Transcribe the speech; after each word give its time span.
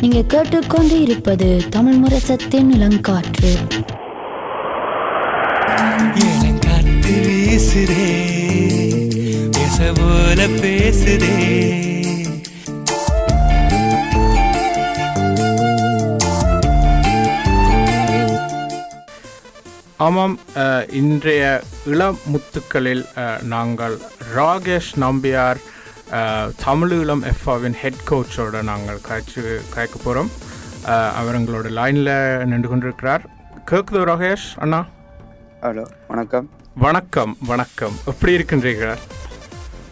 நீங்க 0.00 0.22
கேட்டுக்கொண்டு 0.24 1.00
இருப்பது 1.00 1.62
தமிழ் 1.70 1.94
முரசத்தின் 1.94 2.72
இளங்காற்று. 2.72 3.52
இளங்காத்து 6.24 7.14
வீசுதே 7.26 8.10
போல 9.96 10.46
பேசுதே. 10.60 11.34
ஆமாம் 19.96 20.38
அஹ், 20.54 20.90
இன்றைய 20.92 21.42
இளம் 21.86 22.18
முத்துக்களில் 22.26 23.04
அஹ், 23.16 23.42
நாங்கள் 23.44 23.94
ராகேஷ் 24.36 24.92
நம்பியார் 24.96 25.60
தமிழீழம் 26.64 27.22
எஃப்ஆவின் 27.30 27.76
ஹெட் 27.80 28.02
கோச்சோட 28.08 28.62
நாங்கள் 28.62 29.00
காய்ச்சி 29.00 29.40
காய்க்க 29.70 29.96
போகிறோம் 29.98 30.30
அவர் 31.16 31.36
எங்களோட 31.36 31.68
லைனில் 31.70 32.12
நின்று 32.44 32.68
கொண்டிருக்கிறார். 32.68 33.22
கேக்குதோ 33.70 34.02
ராகேஷ் 34.04 34.46
அண்ணா? 34.56 34.80
ஹலோ 35.62 35.84
வணக்கம். 36.08 36.46
வணக்கம் 36.76 37.32
வணக்கம். 37.46 37.96
எப்படி 38.06 38.32
இருக்கின்றீர்கள்? 38.32 38.94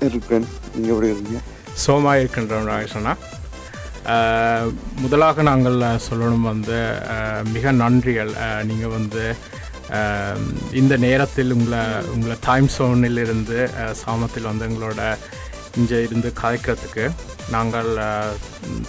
இருக்கேன் 0.09 0.47
நீங்கள் 0.75 0.93
எப்படி 0.95 1.11
இருக்கீங்க? 1.11 1.41
சோமா 1.85 2.13
இருக்கின்றோம் 2.21 2.69
ராகேஷ் 2.71 2.97
அண்ணா. 2.97 3.15
முதலாக 5.01 5.43
நாங்கள் 5.43 5.79
சொல்லணும் 6.09 6.49
வந்து 6.51 6.79
மிக 7.52 7.73
நன்றிகள். 7.83 8.33
நீங்கள் 8.65 8.89
வந்து 8.91 9.25
இந்த 10.73 10.95
நேரத்தில் 10.99 11.52
உங்களை 11.52 11.80
உங்களை 12.13 12.37
டைம் 12.41 12.69
சோனில் 12.77 13.19
இருந்து 13.19 13.59
அஹ், 13.80 13.95
சாமத்தில் 14.02 14.51
வந்து 14.51 14.66
எங்களோட 14.69 15.01
இங்கே 15.81 15.99
இருந்து 16.07 16.29
கலைக்கிறதுக்கு 16.43 17.05
நாங்கள் 17.55 17.91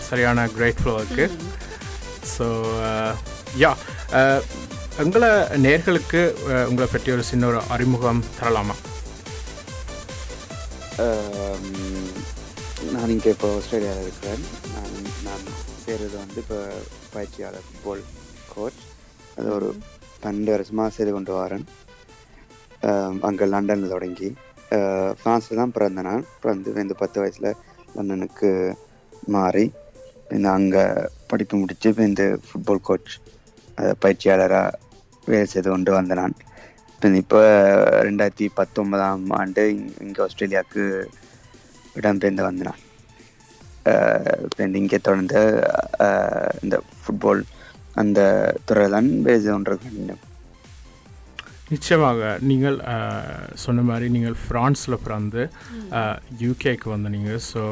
சரியான 0.08 0.46
கிரேட்ஃபுல்லாக 0.55 1.04
இருக்குது 1.04 1.38
ஸோ 2.34 2.46
யா 3.63 3.71
எங்களை 5.04 5.30
நேர்களுக்கு 5.66 6.22
உங்களை 6.70 6.88
பற்றி 6.90 7.10
ஒரு 7.16 7.24
சின்ன 7.30 7.48
ஒரு 7.52 7.60
அறிமுகம் 7.76 8.22
தரலாமா? 8.40 8.76
நான் 12.94 13.13
இங்கே 13.16 13.29
இப்போ 13.35 13.48
ஆஸ்திரேலியாவில் 13.57 14.04
இருக்கிறேன். 14.05 14.44
நான் 14.74 14.96
நான் 15.27 15.46
செய்கிறது 15.84 16.16
வந்து 16.24 16.40
இப்போ 16.44 16.60
பயிற்சியாளர் 17.16 17.66
ஃபுட்பால் 17.68 18.04
கோச் 18.54 18.82
அது 19.38 19.48
ஒரு 19.57 19.70
பன்னெண்டு 20.24 20.54
வருஷமாக 20.55 20.96
செய்து 20.98 21.12
கொண்டு 21.16 21.34
வரேன். 21.41 21.66
அங்கே 23.29 23.46
லண்டனில் 23.54 23.94
தொடங்கி. 23.96 24.29
ஃப்ரான்ஸில் 25.20 25.57
தான் 25.57 25.71
பிறந்த 25.71 26.02
நான் 26.02 26.26
பிறந்து 26.41 26.82
இந்த 26.82 26.96
பத்து 26.99 27.18
வயசில் 27.21 27.49
லண்டனுக்கு 27.96 28.49
மாறி 29.27 29.66
இந்த 30.32 30.48
அங்கே 30.49 30.84
படிப்பு 31.27 31.55
முடித்து 31.57 31.90
இப்போ 31.90 32.04
இந்த 32.04 32.24
ஃபுட்பால் 32.46 32.82
கோச் 32.82 33.12
பயிற்சியாளராக 33.99 34.77
வேலை 35.27 35.46
செய்து 35.46 35.70
கொண்டு 35.70 35.91
வந்த 35.91 36.13
நான் 36.13 36.35
இப்போ 37.01 37.10
இப்போ 37.18 37.40
ரெண்டாயிரத்தி 38.01 38.46
பத்தொன்பதாம் 38.55 39.24
ஆண்டு 39.32 39.63
இங்கே 40.01 40.21
ஆஸ்திரேலியாவுக்கு 40.21 40.84
இடம்பெயர்ந்து 41.96 42.44
வந்த 42.44 42.63
நான் 42.63 42.82
இங்கே 44.76 44.99
தொடர்ந்து 44.99 45.41
இந்த 46.63 46.76
ஃபுட்பால் 47.01 47.44
அந்த 47.96 48.20
துறையில்தான் 48.66 49.10
வேலை 49.24 49.40
செய்து 49.40 49.55
கொண்டிருக்கேன் 49.55 50.32
நிச்சயமாக 51.74 52.32
நீங்கள் 52.49 52.77
சொன்ன 53.66 53.84
மாதிரி 53.90 54.07
நீங்கள் 54.16 54.40
ஃப்ரான்ஸில் 54.43 55.04
பிறந்து 55.05 55.43
யூகேக்கு 56.46 56.88
வந்த 56.93 57.10
நீங்கள் 57.18 57.43
ஸோ 57.52 57.63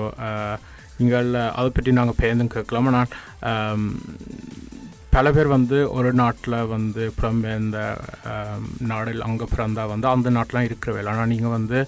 நீங்கள் 1.00 1.30
அதை 1.60 1.70
பற்றி 1.76 1.92
நாங்கள் 2.00 2.20
பேருந்து 2.22 2.56
கேட்கலாம். 2.58 2.90
ஆனால் 2.90 3.10
பல 5.16 5.32
பேர் 5.36 5.48
வந்து 5.56 5.78
ஒரு 5.98 6.10
நாட்டில் 6.20 6.58
வந்து 6.74 7.04
புறம்பெயர்ந்த 7.20 7.80
நாடில் 8.92 9.26
அங்கே 9.28 9.48
பிறந்தால் 9.54 9.92
வந்து 9.94 10.08
அந்த 10.12 10.30
நாட்டிலாம் 10.38 10.68
இருக்கிறவே 10.70 11.02
ஆனால் 11.14 11.32
நீங்கள் 11.34 11.56
வந்து 11.58 11.80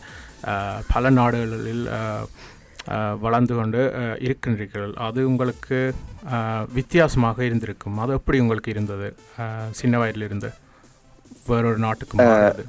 பல 0.93 1.11
நாடுகளில் 1.19 1.85
வளர்ந்து 3.23 3.53
கொண்டு 3.57 3.81
இருக்கின்றீர்கள். 4.25 4.91
அது 5.07 5.19
உங்களுக்கு 5.29 5.77
வித்தியாசமாக 6.79 7.45
இருந்திருக்கும். 7.49 8.01
அது 8.03 8.17
எப்படி 8.19 8.41
உங்களுக்கு 8.43 8.73
இருந்தது? 8.75 9.07
சின்ன 9.79 9.97
வயதிலிருந்து. 10.01 10.49
வேறொரு 11.47 11.79
நாட்டுக்கு 11.79 12.17
மாறுறது 12.19 12.63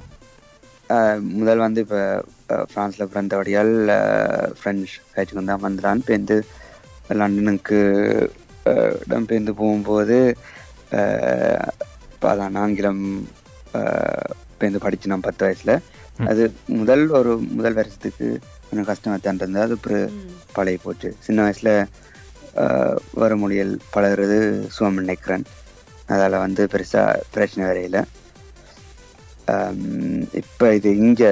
அஹ், 0.91 1.20
முதல் 1.34 1.62
வந்து 1.62 1.80
இப்போ 1.80 2.00
ஃப்ரான்ஸில் 2.70 3.10
பிறந்தபடியால் 3.10 3.72
ஃப்ரெஞ்ச் 4.58 4.84
பேச்சுக்கு 5.12 5.44
தான் 5.44 5.64
வந்துடான் 5.64 6.04
பேருந்து 6.06 6.36
லண்டனுக்கு 7.12 7.78
அஹ், 8.66 8.97
இடம்பெயர்ந்து 9.04 9.54
போகும்போது 9.56 10.19
இப்போ 12.10 12.28
அதான் 12.30 12.58
ஆங்கிலம் 12.58 13.02
பேருந்து 14.58 14.81
படிச்சு 14.81 15.10
நான் 15.10 15.25
பத்து 15.25 15.42
வயசில். 15.44 15.75
அது 16.25 16.42
முதல் 16.76 17.04
ஒரு 17.10 17.31
முதல் 17.52 17.78
வருஷத்துக்கு 17.78 18.26
கொஞ்சம் 18.66 18.88
கஷ்டமாக 18.88 19.19
தான் 19.20 19.38
இருந்தது. 19.38 19.64
அது 19.64 19.75
அப்புறம் 19.75 20.12
பழகி 20.54 20.78
போச்சு. 20.78 21.08
சின்ன 21.20 21.42
வயசில் 21.42 21.72
வர 23.19 23.31
மொழியில் 23.36 23.75
பழகுறது 23.94 24.38
சுவம் 24.70 25.00
நினைக்கிறேன் 25.00 25.44
அதால் 26.08 26.42
வந்து 26.42 26.62
பெருசாக 26.69 27.06
பிரச்சனை 27.32 27.64
வரையில. 27.66 27.98
இப்போ 30.41 30.66
இது 30.75 30.91
இங்கே 30.97 31.31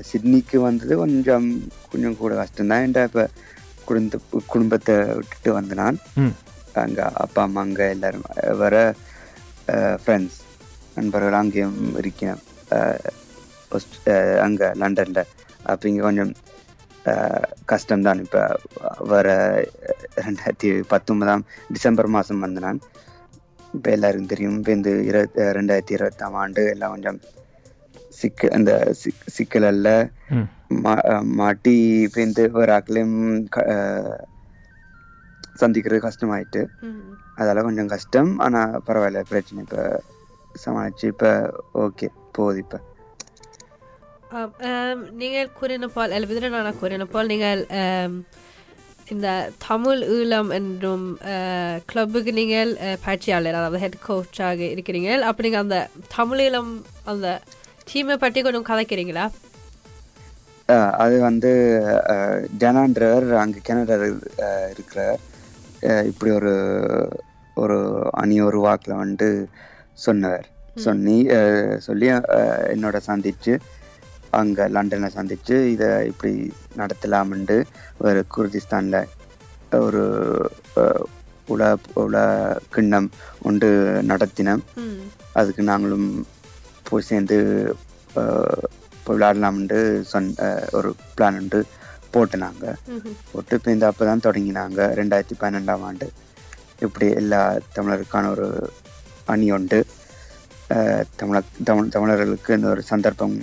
சிட்னிக்கு 0.00 0.56
வந்தது 0.60 0.94
கொஞ்சம் 0.96 1.48
கொஞ்சம் 1.90 2.16
கூட 2.16 2.32
கஷ்டம்தான் 2.34 2.84
ஏன்டா 2.84 3.02
இப்போ 3.02 3.24
குடும்ப 3.84 4.18
குடும்பத்தை 4.46 4.94
விட்டுட்டு 5.18 5.50
வந்து 5.52 5.74
நான் 5.74 5.98
அங்கே 6.74 7.04
அப்பா 7.22 7.40
அம்மா 7.42 7.62
அங்கே 7.62 7.86
எல்லாரும் 7.88 8.26
வர 8.58 8.76
ஃப்ரெண்ட்ஸ் 10.02 10.38
நண்பர்கள் 10.96 11.38
அங்கேயும் 11.40 11.80
இருக்கேன் 11.98 12.38
அங்கே 14.42 14.68
லண்டனில் 14.74 15.22
அப்போ 15.64 15.84
இங்கே 15.88 16.02
கொஞ்சம் 16.02 16.32
கஷ்டம்தான் 17.66 18.22
இப்போ 18.24 18.42
வர 19.06 19.28
ரெண்டாயிரத்தி 20.18 20.70
பத்தொன்பதாம் 20.88 21.44
டிசம்பர் 21.72 22.08
மாதம் 22.08 22.44
வந்து 22.46 22.60
நான் 22.60 22.80
இப்போ 23.74 23.88
எல்லாருக்கும் 23.90 24.32
தெரியும் 24.32 24.58
இப்போ 24.58 24.72
இந்த 24.72 24.90
இருபத்தி 25.10 25.46
ரெண்டாயிரத்தி 25.58 25.94
இருபத்தாம் 25.94 26.34
ஆண்டு 26.34 26.62
எல்லாம் 26.70 26.94
கொஞ்சம் 26.94 27.20
சிக்க 28.22 28.48
அந்த 28.52 28.72
சிக் 28.92 29.24
சிக்கலில் 29.36 29.92
ம். 30.34 30.46
மா 30.84 30.94
மாட்டி 31.38 31.74
ஒரு 32.56 32.70
ஆக்களையும் 32.72 33.18
சந்திக்கிறது 35.60 36.06
கஷ்டமாயிட்டு. 36.06 36.62
அதால 37.38 37.62
கொஞ்சம் 37.62 37.92
கஷ்டம். 37.92 38.30
ஆனால் 38.38 38.80
பரவாயில்ல 38.86 39.22
பிரச்சனை 39.28 39.62
இப்போ 39.64 39.82
சமாளிச்சு 40.64 41.06
இப்போ 41.12 41.30
ஓகே 41.82 42.06
போகுது 42.32 42.60
இப்போ. 42.64 42.78
நீங்கள் 45.20 45.52
கூறின 45.52 45.88
போல் 45.88 46.14
அல்ல 46.14 46.28
விதிரனான 46.28 46.72
கூறின 46.74 47.06
போல் 47.06 47.30
நீங்கள் 47.32 47.62
இந்த 49.06 49.28
தமிழ் 49.66 50.02
ஈழம் 50.14 50.50
என்றும் 50.58 51.06
கிளப்புக்கு 51.90 52.32
நீங்கள் 52.32 52.70
பயிற்சியாளர் 53.04 53.58
அதாவது 53.58 53.82
ஹெட் 53.84 53.98
கோச்சாக 54.06 54.60
இருக்கிறீங்க 54.74 55.10
அப்போ 55.28 55.42
நீங்கள் 55.42 55.64
அந்த 55.64 55.78
தமிழ் 56.16 56.42
ஈழம் 56.46 56.72
அந்த 57.04 57.26
டீமை 57.92 58.16
பற்றி 58.16 58.40
கொஞ்சம் 58.42 58.68
கதைக்கிறீங்களா? 58.68 59.24
அது 60.96 61.18
வந்து 61.20 61.50
ஜனான்றவர் 62.58 63.26
அங்கே 63.36 63.60
கனடா 63.62 63.96
இருக்கிறார். 64.70 65.20
இப்படி 66.06 66.30
ஒரு 66.30 66.52
ஒரு 67.56 67.76
அணி 68.14 68.40
ஒரு 68.40 68.58
வாக்கில் 68.58 68.94
வந்து 68.96 69.28
சொன்னவர் 69.98 70.46
அஹ், 71.36 71.76
சொல்லி 71.78 72.06
என்னோட 72.68 72.96
சந்திச்சு 73.06 73.54
அங்கே 74.32 74.64
லண்டனில் 74.66 75.14
சந்திச்சு 75.14 75.56
இதை 75.66 76.06
இப்படி 76.06 76.32
நடத்தலாம்னு 76.76 77.56
ஒரு 77.98 78.24
குர்திஸ்தானில் 78.34 79.00
ஒரு 79.80 80.02
உல 81.48 81.62
உல 81.96 82.16
கிண்ணம் 82.70 83.08
ஒன்று 83.42 83.68
நடத்தினோம். 84.08 84.62
அதுக்கு 85.32 85.62
நாங்களும் 85.62 86.08
போய் 86.92 87.08
சேர்ந்து 87.08 87.36
அஹ், 88.16 88.64
போய் 89.04 89.16
விளையாடலாம்னு 89.16 89.80
சொன்ன 90.10 90.32
அஹ், 90.46 90.66
ஒரு 90.72 90.88
பிளான் 91.14 91.38
உண்டு 91.38 91.60
போட்டு 92.10 92.36
நாங்கள் 92.38 92.76
ம்ஹும். 92.90 93.14
போட்டு 93.30 93.56
இப்போ 93.58 93.70
இந்த 93.70 93.86
அப்போ 93.88 94.04
தான் 94.04 94.24
தொடங்கினாங்க. 94.24 94.80
ரெண்டாயிரத்தி 94.98 95.36
பன்னெண்டாம் 95.40 95.84
ஆண்டு. 95.84 96.08
இப்படி 96.80 97.06
எல்லா 97.14 97.40
தமிழருக்கான 97.76 98.30
ஒரு 98.30 98.46
அணி 99.26 99.48
உண்டு 99.52 99.78
தமிழ 101.18 101.38
தமிழ் 101.64 101.88
தமிழர்களுக்கு 101.88 102.50
இந்த 102.54 102.68
ஒரு 102.68 102.82
சந்தர்ப்பம் 102.86 103.34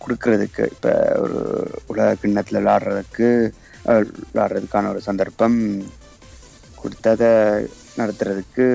கொடுக்கறதுக்கு 0.00 0.64
இப்போ 0.70 0.92
ஒரு 1.22 1.38
உலக 1.86 2.14
கிண்ணத்தில் 2.16 2.60
விளாடுறதுக்கு 2.60 3.28
விளாடுறதுக்கான 4.28 4.90
ஒரு 4.92 5.00
சந்தர்ப்பம் 5.00 5.58
கொடுத்ததை 6.76 7.30
நடத்துறதுக்கு 8.00 8.66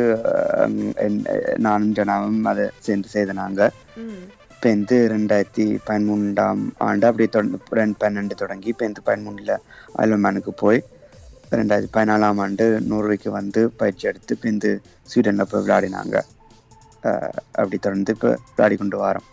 என்- 1.04 1.26
நானும் 1.58 1.94
ஜனாவும் 1.94 2.42
அதை 2.46 2.66
சேர்ந்து 2.80 3.10
செய்தனாங்க 3.14 3.62
ம் 4.02 4.24
இப்போ 4.54 4.70
வந்து 4.72 4.98
ரெண்டாயிரத்தி 5.10 5.66
பதிமூன்றாம் 5.88 6.62
ஆண்டு 6.80 7.06
அப்படி 7.06 7.26
தொடர்ந்து 7.28 7.60
ரெண்டு 7.74 7.98
பன்னெண்டு 8.02 8.36
தொடங்கி 8.36 8.70
இப்போ 8.70 8.86
வந்து 8.86 9.04
பதிமூணில் 9.06 9.54
அயல்மேனுக்கு 9.96 10.54
போய் 10.58 10.80
ரெண்டாயிரத்தி 11.52 11.94
பதினாலாம் 11.94 12.40
ஆண்டு 12.40 12.66
நூறுவைக்கு 12.88 13.30
வந்து 13.32 13.62
பயிற்சி 13.78 14.08
எடுத்து 14.08 14.34
இப்போ 14.34 14.48
இந்த 14.50 14.68
ஸ்வீடனில் 15.10 15.50
போய் 15.50 15.62
விளையாடினாங்க. 15.62 16.16
அப்படி 17.56 17.78
தொடர்ந்து 17.80 18.12
இப்போ 18.12 18.30
விளையாடி 18.50 18.76
கொண்டு 18.76 18.98
வரோம். 19.00 19.28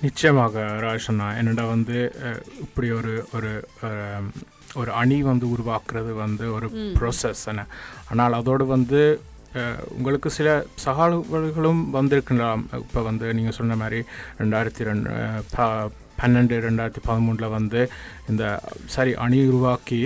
நிச்சயமாக 0.00 0.54
ராஜனா 0.80 1.36
என்னடா 1.38 1.64
வந்து 1.66 1.98
இப்படி 2.60 2.90
ஒரு 2.92 3.12
ஒரு 3.34 3.50
ஒரு 4.80 4.90
அணி 5.00 5.18
வந்து 5.30 5.46
உருவாக்குறது 5.54 6.12
வந்து 6.24 6.44
ஒரு 6.56 6.68
ப்ரோசஸ் 6.98 7.44
என்ன 7.52 7.64
ஆனால் 8.10 8.36
அதோடு 8.40 8.66
வந்து 8.76 9.00
உங்களுக்கு 9.96 10.28
சில 10.36 10.48
சவால்களும் 10.84 11.82
வந்திருக்கலாம். 11.98 12.62
இப்போ 12.84 13.02
வந்து 13.08 13.26
நீங்கள் 13.36 13.56
சொன்ன 13.58 13.76
மாதிரி 13.82 14.00
ரெண்டாயிரத்தி 14.40 14.86
ரெண்டு 14.88 15.08
பன்னெண்டு 16.20 16.56
ரெண்டாயிரத்தி 16.66 17.02
பதிமூணில் 17.08 17.54
வந்து 17.56 17.80
இந்த 18.30 18.44
சரி 18.94 19.12
அணி 19.24 19.38
உருவாக்கி 19.48 20.00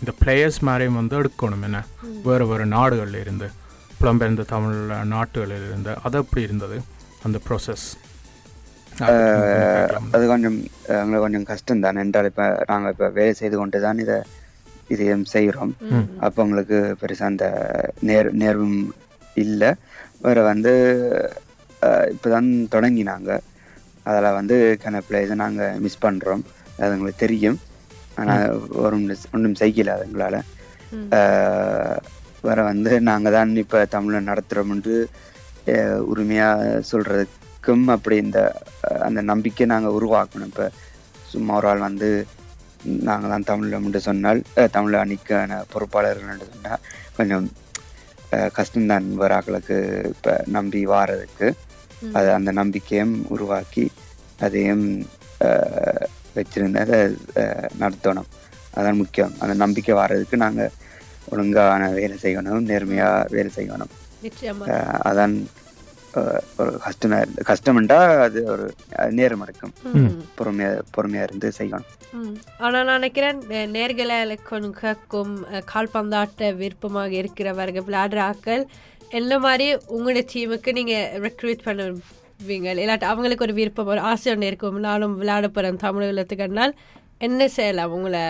இந்த 0.00 0.12
பிளேயர்ஸ் 0.20 0.60
மாதிரியும் 0.68 0.98
வந்து 1.00 1.16
எடுக்கணும் 1.20 1.64
என்ன? 1.68 1.78
வேறு 2.26 2.44
வேறு 2.50 2.66
நாடுகளில் 2.76 3.22
இருந்து 3.24 3.48
புலம்பெயர்ந்த 4.00 4.46
தமிழ் 4.54 4.78
நாட்டுகளில் 5.14 5.66
இருந்து. 5.70 5.94
அது 6.06 6.18
எப்படி 6.22 6.46
இருந்தது 6.48 6.76
அந்த 7.28 7.40
ப்ரோசஸ் 7.46 7.86
அது 10.14 10.22
கொஞ்சம் 10.32 10.56
எங்களுக்கு 11.00 11.24
கொஞ்சம் 11.24 11.48
கஷ்டம் 11.50 11.82
தான் 11.84 12.00
என்றால் 12.02 12.28
இப்போ 12.30 12.46
நாங்கள் 12.70 12.92
இப்போ 12.94 13.08
வேலை 13.18 13.34
செய்து 13.40 13.56
கொண்டு 13.60 13.78
தான் 13.86 14.00
இதை 14.04 14.16
இதையும் 14.94 15.24
செய்கிறோம். 15.34 15.72
அப்போ 16.26 16.38
உங்களுக்கு 16.46 16.78
பெருசாக 17.00 17.30
அந்த 17.32 17.46
நேர் 18.08 18.28
நேர்வும் 18.42 18.80
இல்லை. 19.44 19.70
வேறு 20.24 20.42
வந்து 20.50 20.72
இப்போ 22.14 22.28
தான் 22.34 22.48
தொடங்கினாங்க. 22.74 23.30
அதில் 24.08 24.36
வந்து 24.38 24.56
கன 24.84 25.02
பிளேஸை 25.08 25.36
நாங்கள் 25.44 25.80
மிஸ் 25.84 26.02
பண்ணுறோம் 26.04 26.44
அது 26.80 26.92
எங்களுக்கு 26.96 27.24
தெரியும். 27.24 27.58
ஆனால் 28.20 28.44
ஒரு 28.84 28.94
ஒன்றும் 29.34 29.58
செய்யல 29.62 29.94
அது 29.96 30.06
எங்களால். 30.08 30.40
வேற 32.48 32.58
வந்து 32.70 32.92
நாங்கள் 33.10 33.36
தான் 33.38 33.52
இப்போ 33.64 33.78
தமிழை 33.96 34.20
நடத்துகிறோம்னு 34.30 34.96
உரிமையாக 36.12 36.82
சொல்கிறதுக்கும் 37.68 37.94
அப்படி 37.94 38.16
இந்த 38.18 38.40
அந்த 39.06 39.20
நம்பிக்கை 39.30 39.64
நாங்கள் 39.66 39.96
உருவாக்கணும். 39.96 40.50
இப்போ 40.50 40.66
சும்மா 41.32 41.54
ஒரு 41.58 41.68
ஆள் 41.70 41.86
வந்து 41.86 42.08
நாங்கள் 43.04 43.32
தான் 43.32 43.48
தமிழில் 43.48 43.82
மட்டும் 43.84 44.06
சொன்னால் 44.06 44.40
தமிழ் 44.72 44.94
அணிக்கான 45.00 45.58
பொறுப்பாளர்கள் 45.72 46.42
சொன்னால் 46.46 46.82
கொஞ்சம் 47.16 47.46
கஷ்டம்தான் 48.56 49.06
வேற 49.20 49.32
ஆட்களுக்கு 49.36 49.76
இப்போ 50.12 50.32
நம்பி 50.56 50.80
வாரதுக்கு. 50.86 51.48
அது 52.14 52.28
அந்த 52.34 52.50
நம்பிக்கையும் 52.60 53.14
உருவாக்கி 53.34 53.84
அதையும் 54.40 54.86
அஹ், 55.40 56.04
வச்சிருந்து 56.36 56.80
அதை 56.84 56.98
அஹ், 57.40 57.68
நடத்தணும். 57.80 58.28
அதான் 58.74 59.00
முக்கியம். 59.00 59.32
அந்த 59.40 59.54
நம்பிக்கை 59.62 59.94
வர்றதுக்கு 59.94 60.36
நாங்கள் 60.44 60.74
ஒழுங்கான 61.28 61.82
வேலை 61.96 62.16
செய்யணும் 62.18 62.68
நேர்மையாக 62.68 63.26
வேலை 63.34 63.50
செய்யணும். 63.56 63.92
அதான் 65.08 65.34
ஒரு 66.12 66.78
கஷ்டம் 66.78 67.12
கஷ்டம்ண்டா 67.46 68.20
அது 68.20 68.44
ஒரு 68.44 68.74
நேரம் 69.10 69.40
எடுக்கும். 69.40 69.72
ம். 69.82 70.22
பொறுமையா 70.38 70.80
பொறுமையா 70.96 71.22
இருந்து 71.22 71.52
செய்யணும். 71.58 71.84
ம். 72.12 72.34
ஆனா 72.58 72.82
நான் 72.82 73.00
நினைக்கிறேன் 73.00 73.40
நேர்களை 73.72 74.38
கேட்கும் 74.80 75.46
கால்பந்தாட்ட 75.74 76.56
விருப்பமாக 76.56 77.10
இருக்கிறவர்கள் 77.10 77.82
விளையாடுற 77.82 78.32
ஆக்கள் 78.32 78.64
என்ன 79.08 79.38
மாதிரி 79.38 79.78
உங்களுடைய 79.86 80.24
டீமுக்கு 80.32 80.72
நீங்க 80.72 81.10
ரெக்ரூட் 81.14 81.64
பண்ணுவீங்க? 81.64 82.68
இல்லாட்டி 82.78 83.04
அவங்களுக்கு 83.04 83.44
ஒரு 83.44 83.54
விருப்பம் 83.54 83.86
ஒரு 83.86 84.00
ஆசை 84.00 84.32
ஒன்று 84.32 84.46
இருக்கும். 84.46 84.78
நானும் 84.78 85.16
விளையாட 85.16 85.48
போறேன் 85.48 85.76
தமிழகத்துக்குனால் 85.76 86.72
என்ன 87.18 87.48
செய்யலாம் 87.48 87.90
உங்களை 87.90 88.20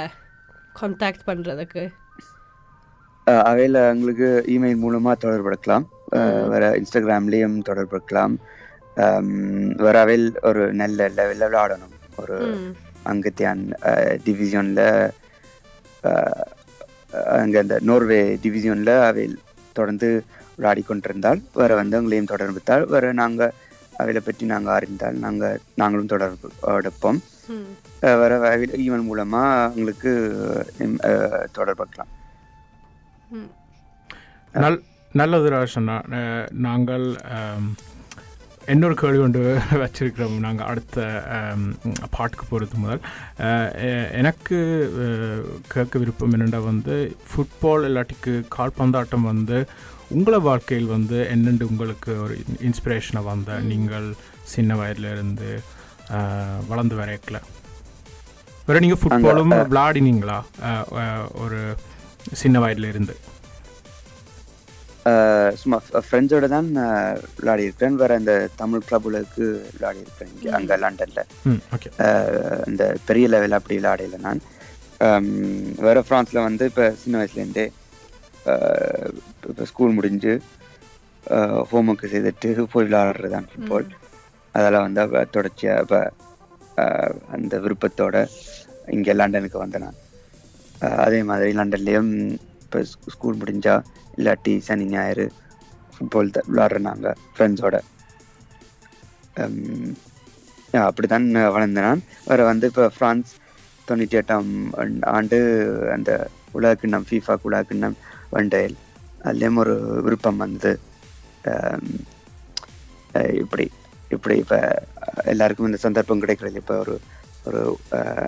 கான்டாக்ட் 0.80 1.26
பண்றதுக்கு? 1.26 1.88
அவையில 3.26 3.88
எங்களுக்கு 3.88 4.44
இமெயில் 4.46 4.82
மூலமா 4.84 5.12
தொடர்படுக்கலாம் 5.20 5.84
வேற 6.52 6.64
இன்ஸ்டாகிராம்லயும் 6.81 7.56
வேற 9.84 9.96
அவையில் 10.05 10.28
ஒரு 10.49 10.62
நல்ல 10.81 11.08
லெவலில் 11.19 11.49
விளையாடணும் 11.49 11.94
ஒரு. 12.22 12.37
அங்கத்தியான் 13.10 13.62
டிவிஷனில் 14.25 14.84
அங்கே 17.43 17.58
அந்த 17.64 17.76
நோர்வே 17.88 18.20
டிவிஷனில் 18.43 18.94
அவையில் 19.10 19.38
தொடர்ந்து 19.78 20.08
விளையாடி 20.56 20.82
கொண்டிருந்தால் 20.82 21.40
வேற 21.60 21.72
வந்து 21.81 21.96
எங்களையும் 21.99 22.31
தொடர்புத்தால் 22.32 22.84
வேற 22.94 23.12
நாங்கள் 23.22 23.54
அவைகளை 24.00 24.22
பற்றி 24.25 24.44
நாங்கள் 24.52 24.76
அறிந்தால் 24.78 25.16
நாங்கள் 25.25 25.61
நாங்களும் 25.81 26.12
தொடர்பு 26.12 26.49
எடுப்போம் 26.78 27.20
வேற 28.22 28.32
ஈமெயில் 28.82 29.08
மூலமாக 29.08 29.70
எங்களுக்கு 29.75 30.12
தொடர்புக்கலாம். 31.58 32.12
நல் 34.64 34.81
நல்லது 35.18 35.48
ராஷனா 35.52 35.96
நாங்கள் 36.64 37.06
இன்னொரு 38.68 38.94
கேள்வி 38.96 39.18
கொண்டு 39.18 39.40
வச்சிருக்கிறோம். 39.82 40.34
நாங்கள் 40.44 40.66
அடுத்த 40.66 40.96
பாட்டுக்கு 42.10 42.44
போகிறது 42.46 42.80
முதல். 42.80 43.00
எனக்கு 44.20 44.56
கேட்க 45.68 45.94
விருப்பம் 45.98 46.34
என்னென்னா 46.36 46.60
வந்து 46.66 46.96
ஃபுட்பால் 47.28 47.86
இல்லாட்டிக்கு 47.88 48.34
கால்பந்தாட்டம் 48.56 49.24
வந்து 49.30 49.58
உங்களை 50.10 50.40
வாழ்க்கையில் 50.44 50.92
வந்து 50.92 51.18
என்னென்று 51.32 51.68
உங்களுக்கு 51.68 52.12
ஒரு 52.24 52.34
இன்ஸ்பிரேஷனை 52.62 53.22
வந்த 53.26 53.56
நீங்கள் 53.70 54.08
சின்ன 54.48 54.76
வயதுல 54.76 55.12
இருந்து 55.14 55.48
அஹ், 56.12 56.60
வளர்ந்து 56.68 56.96
வரைக்கல 56.96 57.38
வேற 58.68 58.78
நீங்கள் 58.80 59.02
ஃபுட்பாலும் 59.02 59.52
விளையாடினீங்களா 59.64 60.38
ஒரு 61.42 61.60
சின்ன 62.34 62.56
வயதுல 62.60 62.88
இருந்து 62.88 63.14
சும்மா 65.60 65.76
ஃப்ரெண்ட்ஸோட 66.06 66.46
தான் 66.52 66.69
விளையாடி 67.37 67.66
இருக்கிறேன் 67.66 67.99
வேற 68.02 68.12
இந்த 68.20 68.32
தமிழ் 68.56 68.87
கிளப்புகளுக்கு 68.88 69.44
விளையாடி 69.75 70.00
இருக்கிறேன் 70.02 70.32
இங்கே 70.34 70.50
அங்கே 70.58 70.76
லண்டனில். 70.84 71.22
இந்த 72.70 72.84
பெரிய 73.08 73.26
லெவலில் 73.34 73.58
அப்படி 73.58 73.76
விளையாடல 73.78 74.20
நான். 74.26 74.40
வேற 75.87 75.99
ஃப்ரான்ஸில் 76.06 76.46
வந்து 76.46 76.66
இப்போ 76.70 76.87
சின்ன 77.02 77.19
வயசுலேருந்தே 77.20 77.66
இப்போ 79.49 79.64
ஸ்கூல் 79.70 79.96
முடிஞ்சு 79.99 80.32
ஹோம் 81.70 81.90
ஒர்க் 81.93 82.12
செய்துட்டு 82.12 82.50
போய் 82.72 82.87
விளையாடுறது 82.87 83.34
தான் 83.34 83.49
ஃபுட்பால் 83.50 83.88
அதில் 84.54 84.84
வந்து 84.84 85.00
அப்போ 85.04 85.22
தொடர்ச்சியாக 85.34 85.82
இப்போ 85.84 86.00
அந்த 87.37 87.54
விருப்பத்தோட 87.64 88.16
இங்கே 88.96 89.12
லண்டனுக்கு 89.12 89.58
வந்தேன் 89.62 89.84
நான். 89.84 89.99
அதே 91.04 91.20
மாதிரி 91.28 91.50
லண்டன்லேயும் 91.58 92.12
இப்போ 92.68 92.80
ஸ்கூல் 93.06 93.38
முடிஞ்சா 93.38 93.75
இல்லாட்டி 94.16 94.54
சனி 94.64 94.87
ஞாயிறு 94.87 95.25
ஃபுட்பால் 95.92 96.30
விளையாடுறோம் 96.48 96.88
நாங்கள் 96.88 97.18
ஃப்ரெண்ட்ஸோட 97.30 97.76
அப்படிதான் 100.80 101.26
வளர்ந்தேன் 101.54 101.87
நான். 101.87 102.00
வேறு 102.26 102.42
வந்து 102.44 102.66
இப்போ 102.66 102.84
ஃப்ரான்ஸ் 102.96 103.30
தொண்ணூற்றி 103.88 104.18
எட்டாம் 104.18 104.50
ஆண்டு- 105.12 105.40
அந்த 105.92 106.10
உலக 106.52 106.75
கிண்ணம் 106.75 107.06
ஃபீஃபா 107.08 107.34
உலகக்கிண்ணம் 107.42 107.96
வண்டேல் 108.30 108.75
அதுலேயும் 109.25 109.60
ஒரு 109.62 109.75
விருப்பம் 110.02 110.37
வந்தது. 110.37 110.72
இப்படி 113.42 113.66
இப்படி 114.10 114.37
இப்போ 114.38 114.58
எல்லாருக்கும் 115.25 115.66
இந்த 115.66 115.80
சந்தர்ப்பம் 115.82 116.20
கிடைக்கிறது 116.20 116.58
இப்போ 116.58 116.76
ஒரு 116.78 116.94
ஒரு 117.46 117.60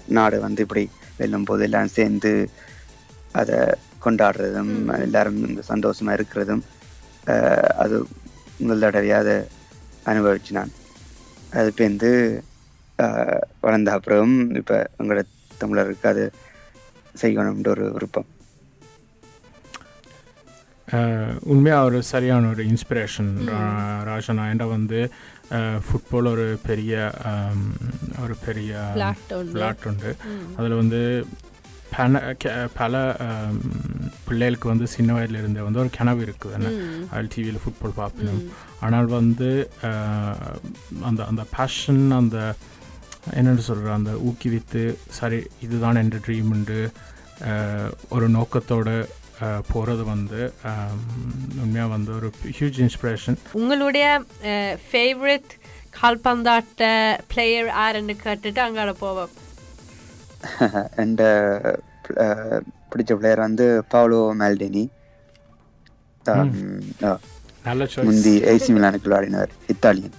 நாடு 0.08 0.36
வந்து 0.40 0.62
இப்படி 0.62 0.84
வெல்லும் 1.18 1.44
போது 1.44 1.64
எல்லாம் 1.64 1.94
சேர்ந்து 1.94 2.32
அதை 3.32 3.58
கொண்டாடுறதும் 4.04 4.72
எல்லாரும் 5.06 5.40
இந்த 5.48 5.62
சந்தோஷமா 5.72 6.12
இருக்கிறதும் 6.18 6.62
அது 7.82 7.96
முதல் 8.60 8.84
தடவையாக 8.84 9.22
அதை 9.24 9.36
அனுபவிச்சு 10.10 10.56
நான் 10.58 10.74
அது 11.60 11.70
பேருந்து 11.78 12.10
வளர்ந்த 13.60 13.90
அப்புறம் 13.92 14.34
இப்போ 14.60 14.76
எங்களோட 14.98 15.22
தமிழருக்கு 15.60 16.06
அது 16.12 16.24
செய்யணும்ன்ற 17.22 17.68
ஒரு 17.68 17.86
விருப்பம். 17.92 18.28
உண்மையாக 21.52 21.88
ஒரு 21.88 21.98
சரியான 22.12 22.48
ஒரு 22.48 22.62
இன்ஸ்பிரேஷன் 22.68 23.30
ராஜனா 24.08 24.44
ஏன்டா 24.50 24.66
வந்து 24.68 25.00
ஃபுட்பால் 25.86 26.30
ஒரு 26.32 26.46
பெரிய 26.68 26.94
ஒரு 28.24 28.34
பெரிய. 28.46 28.72
விளையாட்டு 28.94 29.88
உண்டு. 29.90 30.10
அதில் 30.58 30.80
வந்து 30.82 31.00
பல 31.92 32.12
கெ- 32.42 32.52
பல 32.74 32.94
பிள்ளைகளுக்கு 34.24 34.68
வந்து 34.68 34.86
சின்ன 34.88 35.14
வயதுல 35.14 35.40
இருந்தே 35.40 35.60
வந்து 35.60 35.80
ஒரு 35.80 35.90
கனவு 35.90 36.20
இருக்குது. 36.24 36.54
என்ன? 36.56 36.68
அதில் 37.10 37.32
டிவியில் 37.34 37.62
ஃபுட்பால் 37.62 37.96
பார்க்கணும் 37.96 38.42
ஆனால் 38.80 39.08
வந்து 39.12 39.48
அந்த 41.04 41.20
அந்த 41.24 41.42
பேஷன் 41.50 42.04
அந்த 42.16 42.38
என்னென்னு 43.32 43.64
சொல்கிற 43.64 43.92
அந்த 43.92 44.12
ஊக்குவித்து 44.26 44.82
சரி 45.10 45.40
இதுதான் 45.60 45.96
என்ற 45.96 46.18
ட்ரீம்ண்டு 46.18 46.78
ஒரு 48.08 48.28
நோக்கத்தோட 48.30 48.88
போகிறது 49.68 50.04
வந்து 50.06 50.40
உண்மையாக 51.62 51.90
வந்து 51.90 52.10
ஒரு 52.12 52.28
ஹியூஜ் 52.56 52.80
இன்ஸ்பிரேஷன் 52.80 53.38
உங்களுடைய 53.52 54.06
ஃபேவரட் 54.86 55.52
கால்பந்தாட்ட 56.00 56.88
பிளேயர் 57.28 57.70
யாருன்னு 57.72 58.16
கேட்டுட்டு 58.24 58.60
அங்காட 58.60 58.92
போவோம் 58.98 59.32
எந்த 60.96 61.22
அஹ், 62.22 62.60
பிடிச்ச 62.90 63.12
பிளேயர் 63.18 63.44
வந்து 63.44 63.64
பாவ்லோ 63.92 64.20
மால்டினி 64.38 64.84
முந்தி 68.06 68.32
ஏசி 68.50 68.70
மிலானுக்கு 68.72 69.08
விளையாடினார் 69.08 69.52
இத்தாலியன். 69.68 70.16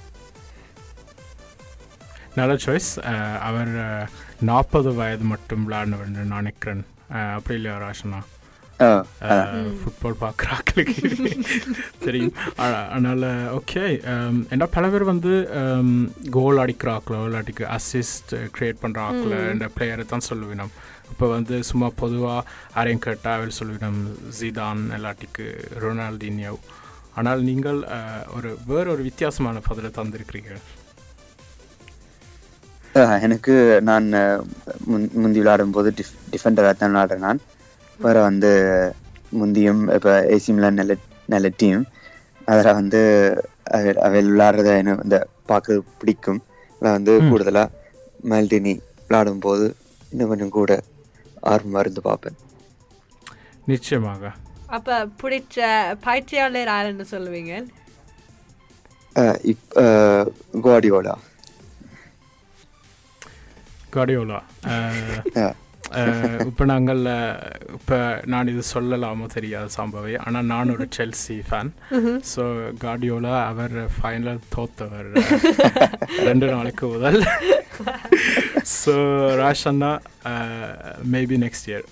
நல்ல 2.35 2.53
சாய்ஸ் 2.57 2.89
அவர் 3.41 3.71
நாற்பது 4.41 4.91
வயது 4.93 5.25
மட்டும் 5.25 5.65
என்று 6.05 6.23
நான் 6.25 6.37
நினைக்கிறேன். 6.37 6.83
அப்படி 7.35 7.55
இல்லையா 7.55 7.77
ராஷனா 7.77 8.19
ஃபுட்பால் 9.79 10.17
பார்க்குறாக்களுக்கு. 10.21 11.01
தெரியும் 11.99 12.33
அதனால 12.57 13.25
ஓகே 13.53 13.83
ஏன்னா 14.51 14.67
பல 14.71 14.89
பேர் 14.89 15.03
வந்து 15.03 15.33
கோல் 16.29 16.57
அடிக்கிறாக்களோ 16.57 17.21
இல்லாட்டிக்கு 17.27 17.65
அசிஸ்ட் 17.77 18.33
க்ரியேட் 18.55 18.81
பண்ணுற 18.81 18.99
ஆக்களோ 19.07 19.51
இந்த 19.53 19.69
பிளேயரை 19.75 20.05
தான் 20.05 20.27
சொல்லுவினோம். 20.29 20.73
இப்போ 21.09 21.27
வந்து 21.27 21.63
சும்மா 21.63 21.91
பொதுவாக 21.95 22.45
யாரையும் 22.75 22.99
கேட்டால் 22.99 23.37
அவர் 23.37 23.57
சொல்லுவினோம் 23.59 24.01
ஜிதான் 24.39 24.83
இல்லாட்டிக்கு 24.97 25.47
ரொனால்டினியோ. 25.79 26.53
ஆனால் 27.15 27.41
நீங்கள் 27.41 27.79
ஒரு 28.33 28.57
வேற 28.67 28.91
ஒரு 28.91 29.03
வித்தியாசமான 29.03 29.59
பதிலை 29.59 29.91
தந்திருக்கிறீர்கள். 29.97 30.61
ஆ, 32.95 33.17
எனக்கு 33.17 33.53
நான் 33.83 34.07
முந்தி 35.15 35.39
விளையாடும் 35.39 35.71
போது 35.71 35.93
டிஃப் 35.97 36.15
டிஃபெண்டராக 36.31 36.73
தான் 36.73 36.91
விளையாடுறேன் 36.91 37.25
நான். 37.27 37.41
வேற 38.03 38.17
வந்து 38.29 38.51
முந்தியும் 39.39 39.81
இப்போ 39.95 40.13
ஏசி 40.35 40.51
மிலான் 40.55 40.79
நல்ல 40.81 40.93
நல்ல 41.33 41.47
டீம் 41.61 41.83
அதில் 42.51 42.77
வந்து 42.79 43.01
அவ 43.77 43.93
அவள் 44.07 44.29
விளையாடுறத 44.31 44.69
எனக்கு 44.81 45.05
இந்த 45.07 45.17
பார்க்க 45.49 45.77
பிடிக்கும். 45.99 46.41
நான் 46.81 46.97
வந்து 46.97 47.13
கூடுதலாக 47.29 47.73
மால்டினி 48.31 48.73
விளையாடும் 49.07 49.43
போது 49.45 49.65
இன்னும் 50.11 50.31
கொஞ்சம் 50.31 50.55
கூட 50.57 50.71
ஆர்வமாக 51.51 51.83
இருந்து 51.83 52.01
பார்ப்பேன். 52.09 52.37
நிச்சயமாக. 53.71 54.33
அப்ப 54.75 54.97
பிடிச்ச 55.21 55.57
பயிற்சியாளர் 56.05 56.71
யாருன்னு 56.73 57.05
சொல்லுவீங்க? 57.13 57.53
குவாடியோலா 60.65 61.15
கடியோலா 63.95 64.39
இப்போ 66.49 66.63
நாங்கள் 66.71 67.01
இப்போ 67.77 67.97
நான் 68.33 68.51
இது 68.53 68.63
சொல்லலாமோ 68.73 69.25
தெரியாத 69.35 69.67
சம்பவம். 69.79 70.21
ஆனால் 70.25 70.47
நான் 70.51 70.73
ஒரு 70.75 70.85
செல்சி 70.97 71.37
ஃபேன் 71.47 71.71
ஸோ 72.31 72.43
கார்டியோலா 72.83 73.35
அவர் 73.51 73.75
ஃபைனல் 73.97 74.39
தோத்தவர் 74.55 75.09
ரெண்டு 76.29 76.47
நாளைக்கு 76.53 76.87
முதல். 76.93 77.19
ஸோ 78.79 78.95
ராஷன்னா 79.41 79.91
மேபி 81.15 81.37
நெக்ஸ்ட் 81.45 81.69
இயர் 81.71 81.85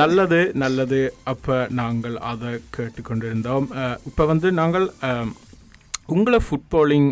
நல்லது 0.00 0.40
நல்லது. 0.62 0.98
அப்போ 1.30 1.54
நாங்கள் 1.78 2.16
அதை 2.32 2.50
கேட்டுக்கொண்டிருந்தோம். 2.76 3.66
இப்போ 4.08 4.24
வந்து 4.32 4.48
நாங்கள் 4.58 4.86
உங்களை 6.16 6.40
ஃபுட்பாலிங் 6.46 7.10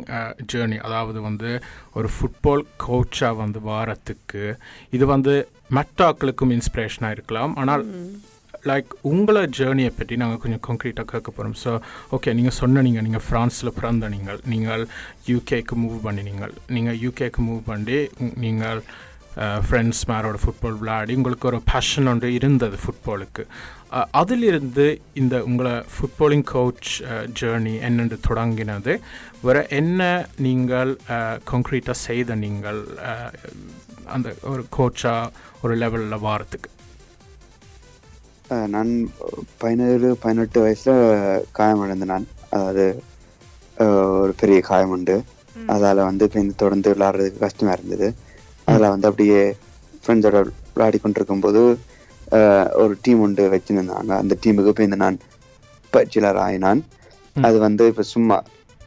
ஜேர்னி 0.53 0.79
அதாவது 0.87 1.21
வந்து 1.29 1.51
ஒரு 1.99 2.09
ஃபுட்பால் 2.17 2.65
கோச்சாக 2.85 3.39
வந்து 3.43 3.61
வாரத்துக்கு 3.71 4.43
இது 4.97 5.07
வந்து 5.15 5.35
மற்றாக்களுக்கும் 5.79 6.55
இன்ஸ்பிரேஷனாக 6.57 7.17
இருக்கலாம். 7.17 7.55
ஆனால் 7.63 7.85
லைக் 8.69 8.93
உங்களை 9.11 9.43
ஜேர்னியை 9.57 9.91
பற்றி 9.97 10.15
நாங்கள் 10.21 10.41
கொஞ்சம் 10.43 10.63
கான்க்ரீட்டாக 10.67 11.07
கேட்க 11.11 11.29
போகிறோம் 11.35 11.59
ஸோ 11.65 11.73
ஓகே 12.17 12.33
நீங்கள் 12.39 12.57
சொன்னீங்க 12.61 13.01
நீங்கள் 13.07 13.25
ஃப்ரான்ஸில் 13.27 13.77
பிறந்த 13.77 14.09
நீங்கள் 14.15 14.41
நீங்கள் 14.53 14.83
யூகேக்கு 15.33 15.77
மூவ் 15.83 15.99
பண்ணினீங்கள். 16.07 16.55
நீங்கள் 16.77 16.99
யூகேக்கு 17.05 17.43
மூவ் 17.49 17.63
பண்ணி 17.71 17.99
நீங்கள் 18.45 18.81
ஃப்ரெண்ட்ஸ் 19.63 20.03
மேரோட 20.11 20.37
ஃபுட்பால் 20.43 20.79
விளையாடி 20.79 21.15
உங்களுக்கு 21.15 21.47
ஒரு 21.47 21.59
பேஷன் 21.65 22.09
ஒன்று 22.09 22.29
இருந்தது 22.35 22.77
ஃபுட்பாலுக்கு 22.77 23.43
அதிலிருந்து 24.13 24.87
இந்த 25.15 25.37
உங்களை 25.43 25.75
ஃபுட்பாலிங் 25.93 26.47
கோச் 26.47 26.91
ஜேர்னி 27.41 27.75
என்னென்று 27.81 28.19
தொடங்கினது 28.29 28.95
வேறு 29.41 29.63
என்ன 29.71 30.01
நீங்கள் 30.39 30.93
கான்க்ரீட்டாக 31.45 31.99
செய்த 31.99 32.37
நீங்கள் 32.37 32.81
அந்த 34.09 34.29
ஒரு 34.45 34.65
கோச்சாக 34.77 35.31
ஒரு 35.63 35.77
லெவலில் 35.77 36.23
வாரத்துக்கு 36.23 36.71
நான் 38.69 38.93
பதினேழு 39.59 40.09
பதினெட்டு 40.21 40.59
வயசுல 40.61 40.93
காயம் 41.53 41.83
அடைந்தேன் 41.83 42.13
நான் 42.13 42.29
அதாவது 42.51 42.87
ஒரு 44.19 44.33
பெரிய 44.37 44.59
காயம் 44.61 44.91
உண்டு 44.91 45.17
அதால 45.69 46.05
வந்து 46.05 46.27
இப்போ 46.27 46.39
இந்த 46.41 46.55
தொடர்ந்து 46.57 46.93
விளையாடுறதுக்கு 46.95 47.39
கஷ்டமா 47.39 47.73
இருந்தது 47.73 48.09
அதில் 48.69 48.93
வந்து 48.95 49.09
அப்படியே 49.11 49.41
ஃப்ரெண்ட்ஸோட 50.03 50.39
விளையாடி 50.75 50.99
கொண்டிருக்கும் 50.99 51.41
போது 51.41 51.63
அஹ் 52.37 52.69
ஒரு 52.83 52.95
டீம் 53.03 53.21
ஒன்று 53.21 53.45
வச்சுருந்தாங்க. 53.55 54.11
அந்த 54.23 54.35
டீமுக்கு 54.43 54.87
இந்த 54.87 54.97
நான் 54.97 55.19
பயிற்சியாளர் 55.93 56.41
ஆயினான் 56.47 56.81
அது 57.37 57.57
வந்து 57.59 57.87
இப்போ 57.87 58.05
சும்மா 58.15 58.37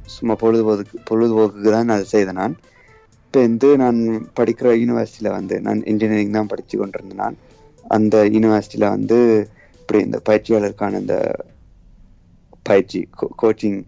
சும்மா 0.07 0.33
பொழுதுபோக்கு 0.35 0.99
பொழுதுபோக்குக்கு 1.09 1.71
தான் 1.71 1.85
நான் 1.85 1.97
அதை 1.97 2.07
செய்தேன் 2.13 2.39
நான். 2.41 2.55
இப்போ 3.25 3.39
வந்து 3.39 3.77
நான் 3.77 3.99
படிக்கிற 4.39 4.69
யூனிவர்சிட்டியில் 4.81 5.35
வந்து 5.37 5.55
நான் 5.61 5.81
இன்ஜினியரிங் 5.83 6.37
தான் 6.37 6.47
படித்து 6.47 6.75
கொண்டிருந்தேன் 6.77 7.21
நான். 7.23 7.37
அந்த 7.85 8.15
யூனிவர்சிட்டியில் 8.35 8.93
வந்து 8.95 9.17
இப்படி 9.81 9.99
இந்த 10.03 10.19
பயிற்சியாளருக்கான 10.27 10.99
இந்த 10.99 11.15
பயிற்சி 12.63 12.99
கோச்சிங் 13.41 13.79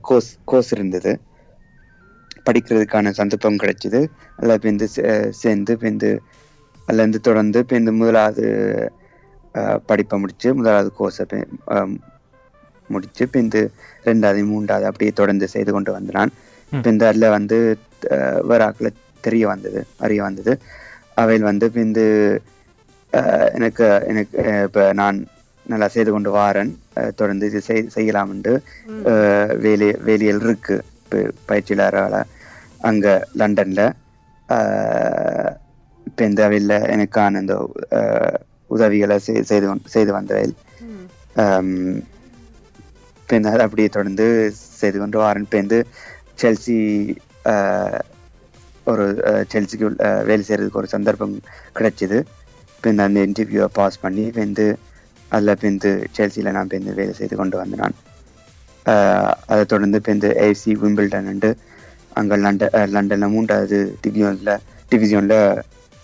கோர்ஸ் 0.00 0.30
கோர்ஸ் 0.44 0.72
இருந்தது. 0.72 1.12
படிக்கிறதுக்கான 2.46 3.10
சந்தர்ப்பம் 3.12 3.58
கிடைச்சிது. 3.58 4.00
அதில் 4.38 4.88
சே- 4.88 5.06
சேர்ந்து 5.34 5.72
இப்போ 5.72 5.86
இந்த 5.86 6.06
அதுலேருந்து 6.88 7.20
தொடர்ந்து 7.20 7.58
இப்போ 7.58 7.76
இந்த 7.76 7.92
முதலாவது 7.92 8.44
படிப்பை 9.86 10.18
முடிச்சு 10.18 10.54
முதலாவது 10.54 10.90
கோர்ஸை 10.98 11.40
முடிச்சு 12.90 13.24
இப்போ 13.24 13.38
இந்த 13.38 13.58
ரெண்டாவது 14.04 14.44
மூன்றாவது 14.44 14.86
அப்படியே 14.86 15.10
தொடர்ந்து 15.12 15.48
செய்து 15.48 15.72
கொண்டு 15.72 15.92
வந்தான். 15.92 16.30
இப்போ 16.72 16.88
இந்த 16.90 17.06
அதில் 17.06 17.28
வந்து 17.30 17.56
அஹ், 18.10 18.40
வேற 18.42 18.60
ஆக்களை 18.66 18.90
தெரிய 19.20 19.46
வந்தது 19.46 19.86
அறிய 20.00 20.22
வந்தது. 20.22 20.52
அவையில் 21.14 21.44
வந்து 21.44 22.04
அஹ், 23.12 23.48
எனக்கு 23.54 23.84
எனக்கு 24.04 24.36
இப்போ 24.64 24.92
நான் 24.92 25.18
நல்லா 25.66 25.88
செய்து 25.88 26.10
கொண்டு 26.12 26.30
வாரன். 26.30 26.70
தொடர்ந்து 27.16 27.46
இது 27.46 27.60
செய் 27.60 27.90
செய்யலாம்னு 27.96 28.54
அஹ், 29.10 29.52
வேலை 29.56 29.88
வேலையில் 30.00 30.40
இருக்கு. 30.40 30.76
இப்போ 30.96 30.97
பயிற்சியாளரால் 31.46 32.24
அங்கே 32.80 33.20
லண்டனில் 33.32 33.84
இப்போ 36.06 36.24
இந்த 36.24 36.44
அவையில் 36.44 36.68
எனக்கான 36.68 37.40
இந்த 37.40 37.54
உதவிகளை 38.66 39.16
செய்- 39.16 39.40
செய்து 39.40 39.68
செய்து 39.84 40.12
வந்ததில். 40.12 40.54
பின்னர் 43.26 43.60
அப்படியே 43.60 43.88
தொடர்ந்து 43.88 44.50
செய்து 44.52 44.98
கொண்டு 44.98 45.18
வாரன் 45.18 45.46
வந்து 45.50 45.86
செல்சி 46.42 46.76
ஒரு 48.84 49.04
செல்சிக்கு 49.52 49.86
வேலை 50.24 50.44
செய்கிறதுக்கு 50.48 50.72
ஒரு 50.72 50.86
சந்தர்ப்பம் 50.86 51.40
கிடைச்சிது. 51.74 52.24
இந்த 52.86 53.02
அந்த 53.02 53.20
இன்டர்வியூவை 53.20 53.64
பாஸ் 53.64 54.00
பண்ணி 54.00 54.22
இப்போ 54.22 54.40
வந்து 54.40 54.78
அதில் 55.28 55.48
இப்போ 55.48 55.68
இந்த 55.68 56.00
செல்சியில் 56.12 56.50
நான் 56.50 56.64
இப்போ 56.64 56.76
இந்த 56.76 56.92
வேலை 56.92 57.12
செய்து 57.12 57.36
கொண்டு 57.36 57.56
வந்தேன் 57.56 57.80
நான். 57.80 57.94
அதை 59.46 59.62
தொடர்ந்து 59.64 59.98
இப்போ 60.00 60.12
இந்த 60.12 60.28
ஏசி 60.40 60.72
விம்பிள்டன் 60.82 61.30
அங்கே 62.16 62.36
லண்டன் 62.36 62.92
லண்டனில் 62.92 63.32
மூன்றாவது 63.34 63.78
டிவிஷனில் 64.00 64.54
டிவிஷனில் 64.90 65.38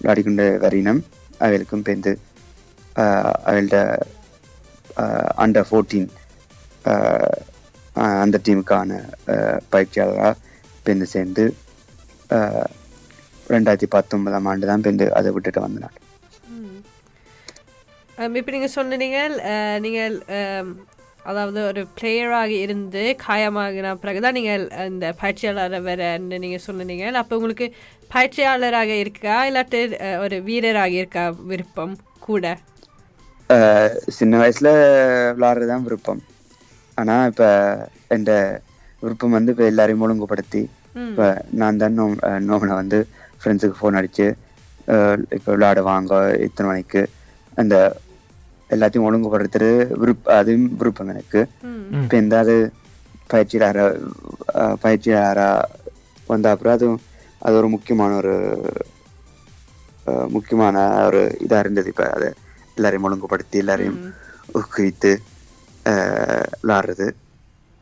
விளையாடிக்கொண்டு 0.00 0.47
வரையினம் 0.59 1.00
அவர்களுக்கும் 1.38 1.81
இப்போ 1.81 1.93
இந்த 1.93 2.11
அவள்கிட்ட 3.45 3.79
அண்டர் 5.37 5.69
ஃபோர்டீன் 5.69 6.09
அந்த 8.23 8.37
டீமுக்கான 8.47 9.00
பயிற்சியாளராக 9.71 10.35
பெந்து 10.87 11.07
சேர்ந்து 11.07 11.45
ரெண்டாயிரத்தி 13.47 13.88
பத்தொன்பதாம் 13.88 14.47
ஆண்டு 14.47 14.67
தான் 14.67 14.85
பெந்து 14.87 15.07
அதை 15.12 15.31
விட்டுட்டு 15.33 15.61
வந்தனாள் 15.61 15.99
இப்போ 18.37 18.50
நீங்கள் 18.50 18.75
சொன்னீங்க 18.75 19.21
நீங்கள் 19.81 20.14
அதாவது 21.25 21.61
ஒரு 21.66 21.83
பிளேயராக 21.95 22.50
இருந்து 22.64 23.02
காயமாகின 23.23 23.95
பிறகுதான் 23.97 24.37
நீங்கள் 24.38 24.62
இந்த 24.88 25.07
பயிற்சியாளரை 25.21 25.81
வேறன்னு 25.87 26.38
நீங்கள் 26.38 26.64
சொன்னீங்க. 26.66 26.93
அப்போ 27.21 27.37
உங்களுக்கு 27.37 27.66
பயிற்சியாளராக 28.11 28.93
இருக்கா? 29.02 29.37
இல்லாட்டி 29.49 29.81
ஒரு 30.25 30.38
வீரராக 30.43 30.95
இருக்கா 31.00 31.23
விருப்பம் 31.50 31.95
கூட? 32.21 32.45
சின்ன 34.16 34.35
வயசுல 34.40 34.69
விளாட்றது 35.37 35.71
தான் 35.71 35.87
விருப்பம். 35.87 36.21
ஆனா 36.99 37.14
இப்ப 37.31 37.45
என் 38.11 38.26
விருப்பம் 39.02 39.37
வந்து 39.37 39.52
இப்ப 39.54 39.64
எல்லாரையும் 39.66 40.04
ஒழுங்குபடுத்தி 40.04 40.62
இப்ப 41.04 41.25
நான் 41.52 41.78
தான் 41.78 41.95
நோ 41.95 42.04
நோமனை 42.47 42.75
வந்து 42.76 42.99
ஃப்ரெண்ட்ஸுக்கு 43.38 43.78
ஃபோன் 43.78 43.99
அடிச்சு 44.00 44.26
அஹ், 44.88 45.19
இப்ப 45.33 45.49
விளையாட 45.52 45.81
வாங்க 45.83 46.12
இத்தனை 46.47 46.66
மணிக்கு 46.71 47.02
அந்த 47.57 47.75
எல்லாத்தையும் 48.71 49.06
ஒழுங்குபடுத்துறது 49.06 49.73
விருப்ப 49.94 50.35
அதுவும் 50.37 50.68
விருப்பம் 50.76 51.09
எனக்கு. 51.09 51.40
இப்போ 51.99 52.16
எந்த 52.16 52.38
அது 52.38 52.54
பயிற்சியாளர 53.30 53.83
அஹ், 54.54 54.76
பயிற்சியாளரா 54.83 55.49
வந்த 56.28 56.50
அப்புறம் 56.50 56.75
அதுவும் 56.75 57.00
அது 57.42 57.54
ஒரு 57.56 57.68
முக்கியமான 57.68 58.12
ஒரு 58.16 58.35
முக்கியமான 60.30 60.76
ஒரு 61.06 61.21
இதா 61.40 61.59
இருந்தது. 61.59 61.88
இப்ப 61.88 62.06
அதை 62.11 62.28
எல்லாரையும் 62.76 63.06
ஒழுங்குபடுத்தி 63.06 63.59
எல்லாரையும் 63.59 63.99
ஊக்குவித்து 64.54 65.12
விளாடுறது. 66.61 67.06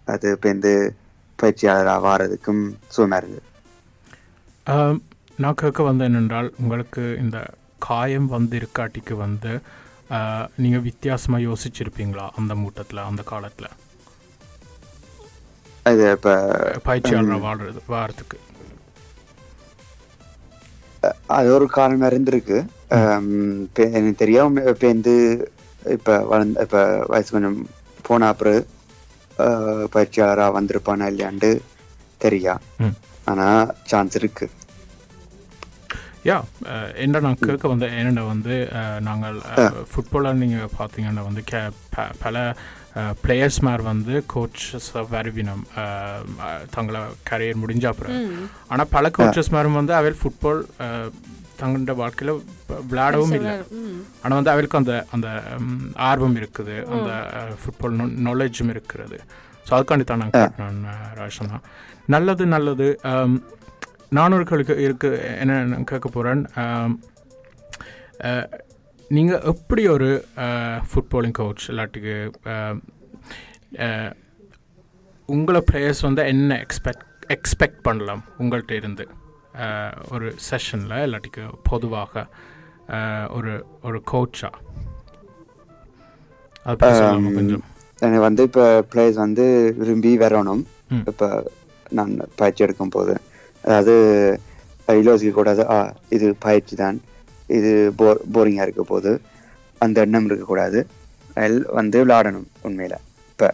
அது 0.06 0.26
இப்போ 0.32 0.48
இந்த 0.50 0.68
பயிற்சியாளராக 1.38 2.04
வாரதுக்கும் 2.06 2.62
சுகமா 2.94 3.18
இருந்தது. 3.20 3.48
நான் 5.38 5.54
கேட்க 5.54 5.82
வந்த 5.82 6.02
என்னென்றால் 6.04 6.48
உங்களுக்கு 6.58 7.04
இந்த 7.18 7.38
காயம் 7.82 8.28
வந்து 8.28 8.54
இருக்காட்டிக்கு 8.60 9.14
வந்து 9.18 9.52
நீங்கள் 10.58 10.84
வித்தியாசமாக 10.86 11.46
யோசிச்சிருப்பீங்களா 11.46 12.26
அந்த 12.36 12.54
மூட்டத்தில் 12.54 13.06
அந்த 13.06 13.22
காலத்தில் 13.26 13.70
அது 15.86 16.02
இப்போ 16.16 16.32
பயிற்சியாளராக 16.84 17.40
வாழ்றது 17.46 17.80
வாரத்துக்கு 17.88 18.38
அது 21.36 21.48
ஒரு 21.54 21.66
காரணம் 21.70 22.08
இருந்திருக்கு 22.10 22.58
இப்ப 23.64 23.86
எனக்கு 23.90 24.16
தெரியாம 24.16 24.62
இப்போ 24.66 24.86
வந்து 24.88 25.14
இப்போ 25.92 26.14
வளர்ந்த 26.24 26.64
இப்போ 26.66 26.82
வயசு 27.06 27.30
கொஞ்சம் 27.30 27.58
போன 28.04 28.26
அப்புறம் 28.28 28.60
பயிற்சியாளராக 29.92 30.56
வந்திருப்பானா 30.56 31.06
இல்லையாண்டு 31.12 31.50
தெரியா 32.20 32.54
ம். 32.78 32.94
ஆனா 33.24 33.46
சான்ஸ் 33.86 34.16
இருக்கு 34.16 34.46
யா 36.24 36.36
என்ன 36.96 37.20
நான் 37.20 37.40
கேட்க 37.40 37.68
வந்த 37.68 37.86
என்னென்ன 37.92 38.22
வந்து 38.24 38.54
அஹ், 38.72 39.00
நாங்கள் 39.00 39.38
ஃபுட்பாலாக 39.90 40.40
நீங்கள் 40.42 40.74
பார்த்தீங்கன்னா 40.76 41.24
வந்து 41.24 41.44
கே 41.44 41.60
ப- 41.90 42.12
பல 42.18 42.36
பிளேயர்ஸ் 43.22 43.58
மாதிரி 43.60 43.82
வந்து 43.84 44.14
கோச்சஸ் 44.32 44.86
வருவினம். 45.10 45.62
தங்களை 46.70 47.00
கரியர் 47.30 47.60
முடிஞ்ச 47.62 47.84
அப்புறம். 47.86 48.16
ஆனால் 48.68 48.90
பல 48.90 49.10
கோச்சஸ் 49.18 49.50
மாதிரி 49.50 49.72
வந்து 49.74 49.94
அவையில் 49.94 50.20
ஃபுட்பால் 50.20 50.60
தங்களோட 51.60 51.94
வாழ்க்கையில் 51.94 52.34
விளையாடவும் 52.84 53.34
இல்லை. 53.38 53.54
ஆனால் 54.22 54.38
வந்து 54.38 54.52
அவளுக்கு 54.52 54.76
அந்த 54.76 54.94
அந்த 55.10 55.28
ஆர்வம் 56.06 56.36
இருக்குது. 56.36 56.76
அந்த 56.92 57.10
ஃபுட்பால் 57.60 57.96
நாலேஜும் 58.26 58.70
இருக்கிறது 58.70 59.18
ஸோ 59.66 59.74
அதுக்காண்டி 59.74 60.04
தான் 60.04 60.22
நான் 60.22 60.36
கேட்டேன் 60.38 60.78
ராஷனா 61.18 61.58
நல்லது 62.06 62.46
நல்லது. 62.48 62.86
ஆம், 64.12 64.18
நான் 64.18 64.34
ஒரு 64.34 64.44
கேள்வி 64.44 64.74
இருக்கு 64.82 65.08
என்ன 65.40 65.54
கேட்க 65.84 66.08
போகிறேன் 66.08 66.42
நீங்கள் 69.10 69.44
எப்படி 69.52 69.82
ஒரு 69.88 70.08
ஃபுட்பாலிங் 70.90 71.36
கோச் 71.38 71.64
இல்லாட்டிக்கு 71.70 72.14
உங்களை 75.28 75.60
பிளேயர்ஸ் 75.68 76.00
வந்து 76.00 76.22
என்ன 76.26 76.60
எக்ஸ்பெக்ட் 76.64 77.04
எக்ஸ்பெக்ட் 77.30 77.82
பண்ணலாம் 77.82 78.22
உங்கள்கிட்ட 78.38 78.72
இருந்து? 78.72 79.04
ஒரு 80.10 80.26
செஷனில் 80.48 81.04
இல்லாட்டிக்கு 81.06 81.42
பொதுவாக 81.62 82.24
ஒரு 83.30 83.52
ஒரு 83.82 83.98
கோச்சா 84.12 84.50
எனக்கு 88.02 88.20
வந்து 88.20 88.42
இப்போ 88.42 88.64
பிளேயர்ஸ் 88.92 89.24
வந்து 89.24 89.44
விரும்பி 89.78 90.12
வரணும். 90.18 90.62
இப்போ 91.10 91.26
நான் 91.90 92.12
பயிற்சி 92.36 92.64
எடுக்கும் 92.64 92.90
போது. 92.90 93.14
அதாவது 93.64 93.94
யோசிக்க 95.08 95.32
கூடாது 95.34 95.62
ஆ 95.74 95.76
இது 96.16 96.26
பயிற்சி 96.44 96.74
தான். 96.82 96.96
இது 97.58 97.70
போர் 98.00 98.20
போரிங்காக 98.34 98.66
இருக்க 98.66 98.84
போது 98.90 99.10
அந்த 99.80 99.96
எண்ணம் 100.06 100.26
இருக்கக்கூடாது 100.28 100.80
வந்து 101.78 101.98
விளையாடணும் 102.04 102.48
உண்மையில. 102.66 102.94
இப்போ 103.32 103.48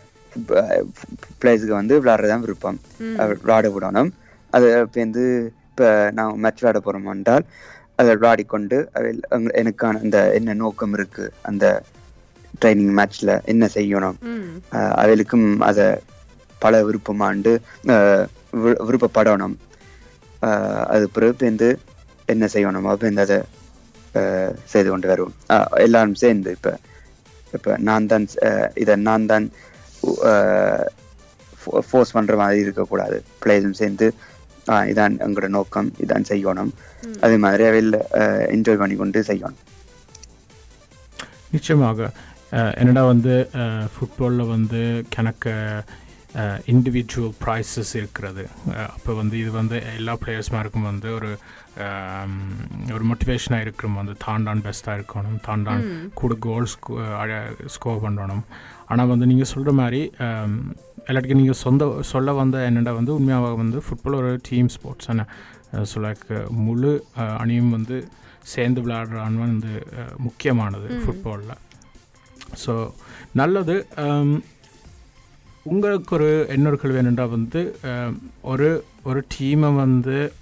பிளேஸுக்கு 1.41 1.75
வந்து 1.81 1.95
விளையாடுறது 2.01 2.33
தான் 2.33 2.45
விருப்பம் 2.47 2.79
அஹ் 3.21 3.29
விளையாட 3.43 3.69
விடணும். 3.75 4.11
அது 4.53 4.67
இப்போ 4.85 5.01
வந்து 5.05 5.25
இப்போ 5.71 5.87
நான் 6.17 6.41
மேட்ச் 6.45 6.61
விளையாட 6.61 6.81
போகிறோம் 6.87 7.09
என்றால் 7.15 7.45
அதை 8.01 8.11
விளையாடிக்கொண்டு 8.19 8.77
எனக்கான 9.61 10.01
அந்த 10.05 10.19
என்ன 10.39 10.57
நோக்கம் 10.63 10.95
இருக்கு 10.99 11.25
அந்த 11.51 11.65
ட்ரைனிங் 12.61 12.95
மேட்ச்ல 12.99 13.33
என்ன 13.53 13.65
செய்யணும். 13.77 14.19
அஹ் 14.77 14.95
அவைகளுக்கும் 15.01 15.49
அதை 15.69 15.87
பல 16.63 16.83
விருப்பமாண்டு 16.89 17.53
விருப்பப்படணும். 18.89 19.57
அது 20.95 21.11
பிறகு 21.11 21.45
வந்து 21.45 21.69
என்ன 22.27 22.47
செய்யணும்? 22.47 23.07
இந்த 23.09 23.21
அதை 23.21 23.39
அஹ் 24.15 24.55
செய்து 24.65 24.91
கொண்டு 24.91 25.09
வருவோம். 25.09 25.35
எல்லாரும் 25.87 26.15
சேர்ந்து 26.15 26.51
இப்போ 26.51 26.73
இப்போ 27.53 27.77
நான் 27.89 28.07
தான் 28.07 28.27
அஹ் 28.49 28.71
இதை 28.75 28.97
நான் 28.97 29.27
தான் 29.27 29.47
ஃபோர்ஸ் 31.89 32.13
பண்ற 32.13 32.37
மாதிரி 32.37 32.61
இருக்கக்கூடாது. 32.61 33.25
பிளேயர்ஸும் 33.45 33.81
சேர்ந்து 33.83 34.15
ஆஹ் 34.67 34.87
இதான் 34.93 35.15
எங்களோட 35.27 35.49
நோக்கம் 35.49 35.93
இதான் 36.05 36.29
செய்யணும். 36.29 36.73
அதே 37.21 37.37
மாதிரி 37.37 37.65
அவையில் 37.65 37.99
என்ஜாய் 38.57 38.81
பண்ணி 38.83 38.97
கொண்டு 38.97 39.21
செய்யணும். 39.23 39.61
நிச்சயமாக. 41.51 42.11
என்னடா 42.77 43.05
வந்து 43.05 43.35
ஃபுட்பாலில் 43.95 44.49
வந்து 44.49 44.81
கணக்க 45.17 45.47
இண்டிவிஜுவல் 46.73 47.35
ப்ரைஸஸ் 47.45 47.93
இருக்கிறது. 48.01 48.45
அப்போ 48.95 49.13
வந்து 49.21 49.35
இது 49.43 49.51
வந்து 49.61 49.77
எல்லா 49.99 50.15
பிளேயர்ஸ்மாருக்கும் 50.23 50.89
வந்து 50.91 51.09
ஒரு 51.19 51.31
ஒரு 52.97 53.05
மோட்டிவேஷனாக 53.11 53.65
இருக்கிறோம் 53.67 53.99
வந்து 54.01 54.15
தாண்டான் 54.25 54.63
பெஸ்ட்டாக 54.67 54.99
இருக்கணும். 54.99 55.39
தாண்டான் 55.49 55.85
கூட 56.21 56.35
கோல்ஸ் 56.47 56.75
ஸ்கோர் 57.77 58.05
பண்ணணும். 58.07 58.45
ஆனால் 58.93 59.11
வந்து 59.13 59.29
நீங்கள் 59.33 59.51
சொல்கிற 59.55 59.73
மாதிரி 59.81 60.01
எல்லாத்துக்கும் 61.09 61.43
நீங்கள் 61.43 61.63
சொந்த 61.65 61.85
சொல்ல 62.13 62.33
வந்த 62.41 62.57
என்னடா 62.69 62.93
வந்து 63.01 63.13
உண்மையாக 63.19 63.55
வந்து 63.63 63.79
ஃபுட்பால் 63.87 64.19
ஒரு 64.21 64.33
டீம் 64.49 64.71
ஸ்போர்ட்ஸ் 64.77 65.11
என்ன 65.15 65.27
ஸோ 65.91 66.03
லைக் 66.07 66.27
முழு 66.67 66.93
அணியும் 67.43 67.75
வந்து 67.77 67.97
சேர்ந்து 68.53 68.83
விளையாடுறான்னு 68.85 69.43
வந்து 69.47 69.73
முக்கியமானது 70.27 70.89
ஃபுட்பாலில் 71.05 71.57
ஸோ 72.65 72.75
நல்லது. 73.41 73.77
உங்களுக்கு 75.69 76.15
ஒரு 76.17 76.47
இன்னொரு 76.49 76.79
கேள்வி 76.79 77.01
என்னென்னா 77.01 77.29
வந்து 77.29 77.61
ஒரு 78.43 78.69
ஒரு 79.03 79.21
டீமை 79.35 79.75
வந்து 79.77 80.33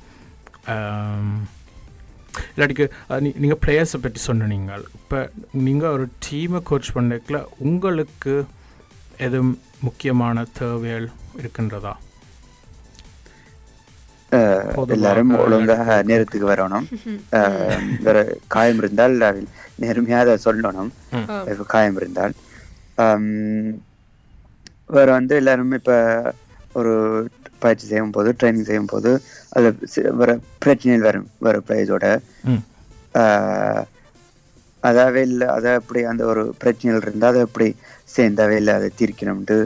இல்லாட்டிக்கு 2.56 2.86
நீங்கள் 3.42 3.60
பிளேயர்ஸை 3.66 3.98
பற்றி 4.02 4.20
சொன்னீங்க 4.20 4.80
இப்போ 4.94 5.30
நீங்கள் 5.66 5.90
ஒரு 5.90 6.08
டீமை 6.26 6.60
கோச் 6.62 6.94
பண்ணல 6.94 7.44
உங்களுக்கு 7.58 8.34
எதுவும் 9.18 9.54
முக்கியமான 9.80 10.44
தேவைகள் 10.58 11.06
இருக்கின்றதா? 11.40 11.94
எல்லாரும் 14.94 15.38
ஒழுங்காக 15.38 16.02
நேரத்துக்கு 16.02 16.46
வரணும். 16.50 16.86
வேற 18.06 18.16
காயம் 18.54 18.76
இருந்தால் 18.76 19.16
நேர்மையாக 19.76 20.38
சொல்லணும். 20.44 20.90
காயம் 21.66 21.96
இருந்தால். 21.96 22.34
வேற 24.90 25.08
வந்து 25.12 25.34
எல்லாரும் 25.36 25.74
இப்போ 25.74 25.96
ஒரு 26.74 26.92
பயிற்சி 27.60 27.86
செய்யும் 27.86 28.12
போது 28.12 28.30
ட்ரைனிங் 28.38 28.68
செய்யும் 28.68 28.90
போது 28.90 29.10
அதில் 29.52 29.78
வேற 30.18 30.32
பிரச்சனைகள் 30.58 31.08
வரும் 31.08 31.28
வேற 31.40 31.56
பிளேயர்ஸோட 31.62 32.06
ம். 32.46 32.62
அதாவே 34.82 35.22
இல்லை 35.28 35.46
அதை 35.54 35.70
எப்படி 35.78 36.00
அந்த 36.06 36.22
ஒரு 36.26 36.42
பிரச்சனைகள் 36.58 37.02
இருந்தால் 37.02 37.32
அதை 37.32 37.42
எப்படி 37.42 37.68
சேர்ந்தாவே 38.14 38.56
இல்லை 38.56 38.72
அதை 38.74 38.88
தீர்க்கணும்ட்டு 38.98 39.56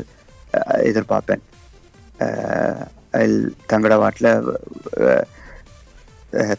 எதிர்பார்ப்பேன். 0.88 1.42
தங்களோட 3.68 3.96
வாட்டில் 3.98 4.30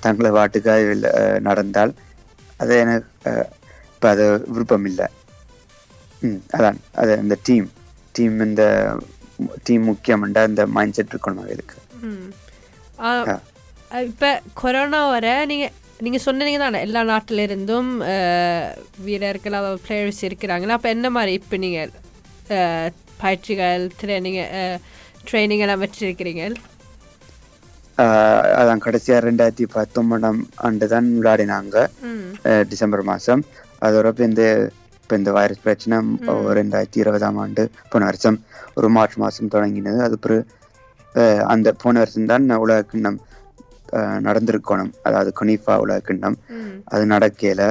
தங்கள 0.04 0.28
வாட்டுக்கு 0.36 0.69
அதில் 0.74 1.08
அஹ், 1.13 1.39
நடந்தால் 1.41 1.91
அது 2.60 2.74
எனக்கு 2.80 3.10
இப்போ 3.91 4.08
அது 4.10 4.24
விருப்பம் 4.47 4.86
இல்லை 4.86 5.08
ம் 6.21 6.41
அதான் 6.52 6.80
அது 6.95 7.12
அந்த 7.17 7.36
டீம் 7.43 7.67
டீம் 8.15 8.39
இந்த 8.41 8.63
டீம் 9.63 9.86
முக்கியம்ன்றா 9.88 10.43
இந்த 10.45 10.63
மைண்ட் 10.69 10.95
செட் 10.95 11.15
இருக்கணும் 11.15 11.52
ஆ. 13.04 13.12
இப்போ 14.06 14.30
கொரோனா 14.54 15.00
வர 15.08 15.28
நீங்கள் 15.45 15.74
நீங்கள் 16.00 16.24
சொன்னீங்க 16.26 16.60
தானே 16.60 16.80
எல்லா 16.82 17.02
நாட்டில 17.10 17.43
இருந்தும் 17.47 17.89
அஹ், 18.08 18.69
வீரர்கள் 19.00 19.56
பிளேயர்ஸ் 19.84 20.21
இருக்கிறாங்களா? 20.28 20.76
அப்போ 20.78 20.89
என்ன 20.89 21.10
மாதிரி 21.10 21.34
இப்போ 21.34 21.58
நீங்கள் 21.58 21.91
பயிற்சிகள் 23.19 23.84
ட்ரைனிங் 24.00 24.39
ட்ரைனிங் 25.26 25.63
எல்லாம் 25.65 25.82
வச்சிருக்கிறீங்க 25.84 26.43
அதான் 28.56 28.84
கடைசியா 28.84 29.17
ரெண்டாயிரத்தி 29.26 29.65
பத்தொன்பதாம் 29.74 30.39
ஆண்டு 30.62 30.86
தான் 30.88 31.10
விளையாடினாங்க 31.17 31.76
டிசம்பர் 32.69 33.04
மாசம் 33.04 33.41
அதோட 33.82 34.13
இந்த 34.24 34.43
இப்ப 35.12 35.19
இந்த 35.19 35.32
வைரஸ் 35.36 35.63
பிரச்சனை 35.63 35.95
ரெண்டாயிரத்தி 36.58 37.00
இருபதாம் 37.02 37.39
ஆண்டு 37.41 37.63
போன 37.89 38.06
வருஷம் 38.06 38.38
ஒரு 38.78 38.88
மார்ச் 38.93 39.17
மாசம் 39.19 39.50
தொடங்கினது 39.52 40.00
அது 40.06 40.15
பிறகு 40.21 40.43
அந்த 41.52 41.69
போன 41.82 42.00
வருஷம் 42.00 42.30
தான் 42.30 42.45
உலக 42.62 42.86
கிண்ணம் 42.86 43.17
நடந்திருக்கணும் 44.26 44.91
அதாவது 45.04 45.32
குனிஃபா 45.39 45.76
உலக 45.84 46.06
கிண்ணம் 46.06 46.38
அது 46.88 47.04
நடக்கையில 47.12 47.62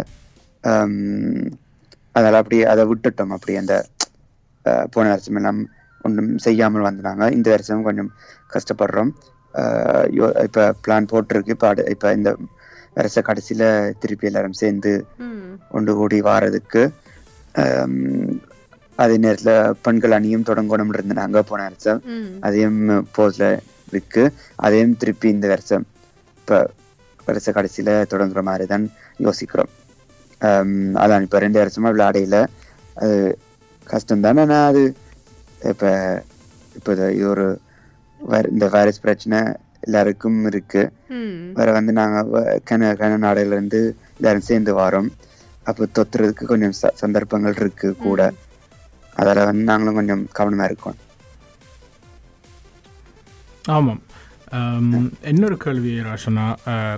ஆம், 0.64 0.98
அதெல்லாம் 2.14 2.42
அப்படி 2.42 2.58
அதை 2.68 2.84
விட்டுட்டோம் 2.90 3.34
அப்படி 3.36 3.54
அந்த 3.58 3.76
போன 4.92 5.06
வருஷம் 5.08 5.38
எல்லாம் 5.40 5.62
ஒன்றும் 6.04 6.32
செய்யாமல் 6.44 6.88
வந்தாங்க 6.88 7.32
இந்த 7.36 7.48
வருஷம் 7.54 7.86
கொஞ்சம் 7.86 8.12
கஷ்டப்படுறோம் 8.52 9.12
இப்ப 10.46 10.66
பிளான் 10.82 11.10
போட்டிருக்கு 11.10 11.56
இப்ப 11.56 11.70
இப்ப 11.90 12.12
இந்த 12.14 12.32
வருஷ 12.96 13.22
கடைசியில 13.22 13.64
திருப்பி 14.00 14.28
எல்லாரும் 14.28 14.60
சேர்ந்து 14.60 14.92
ஒன்று 15.70 15.94
கூடி 15.96 16.18
வாரதுக்கு 16.26 16.82
அதே 18.98 19.16
நேரத்துல 19.16 19.52
பெண்கள் 19.82 20.16
அணியும் 20.16 20.46
தொடங்கணும் 20.48 20.92
இருந்தேன். 20.94 21.24
அங்க 21.26 21.40
போன 21.42 21.60
வருஷம். 21.68 22.00
அதையும் 22.40 22.80
போஸ்ல 23.16 23.44
இருக்கு 23.92 24.24
அதையும் 24.56 24.96
திருப்பி 24.96 25.28
இந்த 25.28 25.46
வருஷம் 25.48 25.84
இப்ப 26.38 26.58
வருஷ 27.26 27.52
கடைசியில 27.52 27.90
தொடங்குற 28.12 28.42
மாதிரி 28.42 28.66
தான் 28.66 28.84
யோசிக்கிறோம் 29.18 29.70
அதான் 31.02 31.24
இப்ப 31.26 31.38
ரெண்டு 31.38 31.58
வருஷமா 31.62 31.88
விளையாடையில 31.94 32.36
அது 32.94 33.16
கஷ்டம் 33.86 34.24
தானே 34.26 34.44
நான் 34.44 34.68
அது 34.70 34.82
இப்ப 35.72 35.84
இப்ப 36.76 36.92
இது 37.16 37.26
ஒரு 37.28 37.46
இந்த 38.50 38.66
வைரஸ் 38.68 39.00
பிரச்சனை 39.00 39.38
எல்லாருக்கும் 39.80 40.38
இருக்கு. 40.44 40.82
வேற 41.58 41.68
வந்து 41.72 41.92
நாங்க 41.92 42.18
கன 42.70 42.90
கன 43.00 43.18
நாடுல 43.24 43.56
இருந்து 43.56 43.80
எல்லாரும் 44.18 44.48
சேர்ந்து 44.50 44.72
வரோம். 44.74 45.08
அப்போ 45.70 45.84
தொத்துறதுக்கு 45.96 46.44
கொஞ்சம் 46.46 46.74
சந்தர்ப்பங்கள் 47.02 47.58
இருக்கு 47.58 47.88
கூட. 48.00 48.20
அதில் 49.16 49.46
வந்து 49.46 49.64
நாங்களும் 49.64 49.98
கொஞ்சம் 49.98 50.22
கவனமா 50.36 50.64
இருக்கோம். 50.64 50.98
ஆமாம். 53.70 54.00
ஆம், 54.52 54.94
இன்னொரு 55.30 55.56
கேள்வி 55.58 55.90
ராஷனா 56.06 56.44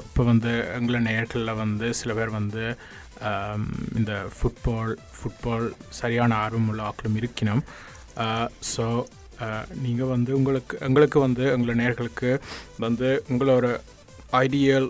இப்போ 0.02 0.22
வந்து 0.24 0.52
எங்களை 0.76 1.00
நேர்களில் 1.08 1.58
வந்து 1.58 1.86
சில 1.92 2.14
பேர் 2.14 2.30
வந்து 2.36 2.62
இந்த 3.98 4.12
ஃபுட்பால் 4.36 4.92
ஃபுட்பால் 5.16 5.66
சரியான 5.98 6.36
ஆர்வமுள்ள 6.44 6.82
ஆக்களும் 6.82 7.18
இருக்கணும் 7.20 7.62
ஸோ 8.70 8.86
நீங்கள் 9.82 10.12
வந்து 10.12 10.30
உங்களுக்கு 10.38 10.74
எங்களுக்கு 10.86 11.18
வந்து 11.20 11.44
எங்களை 11.52 11.74
நேர்களுக்கு 11.74 12.30
வந்து 12.78 13.10
உங்களோட 13.30 13.66
ஐடியல் 14.40 14.88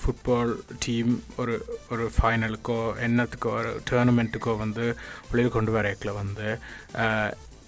ஃபுட்பால் 0.00 0.52
டீம் 0.84 1.12
ஒரு 1.36 1.54
ஒரு 1.90 2.04
ஃபைனலுக்கோ 2.16 2.78
என்னத்துக்கோ 3.00 3.50
ஒரு 3.52 3.70
டோர்னமெண்ட்டுக்கோ 3.90 4.54
வந்து 4.56 4.84
வெளியில் 5.30 5.56
கொண்டு 5.56 5.72
வரேக்கில் 5.72 6.18
வந்து 6.18 6.48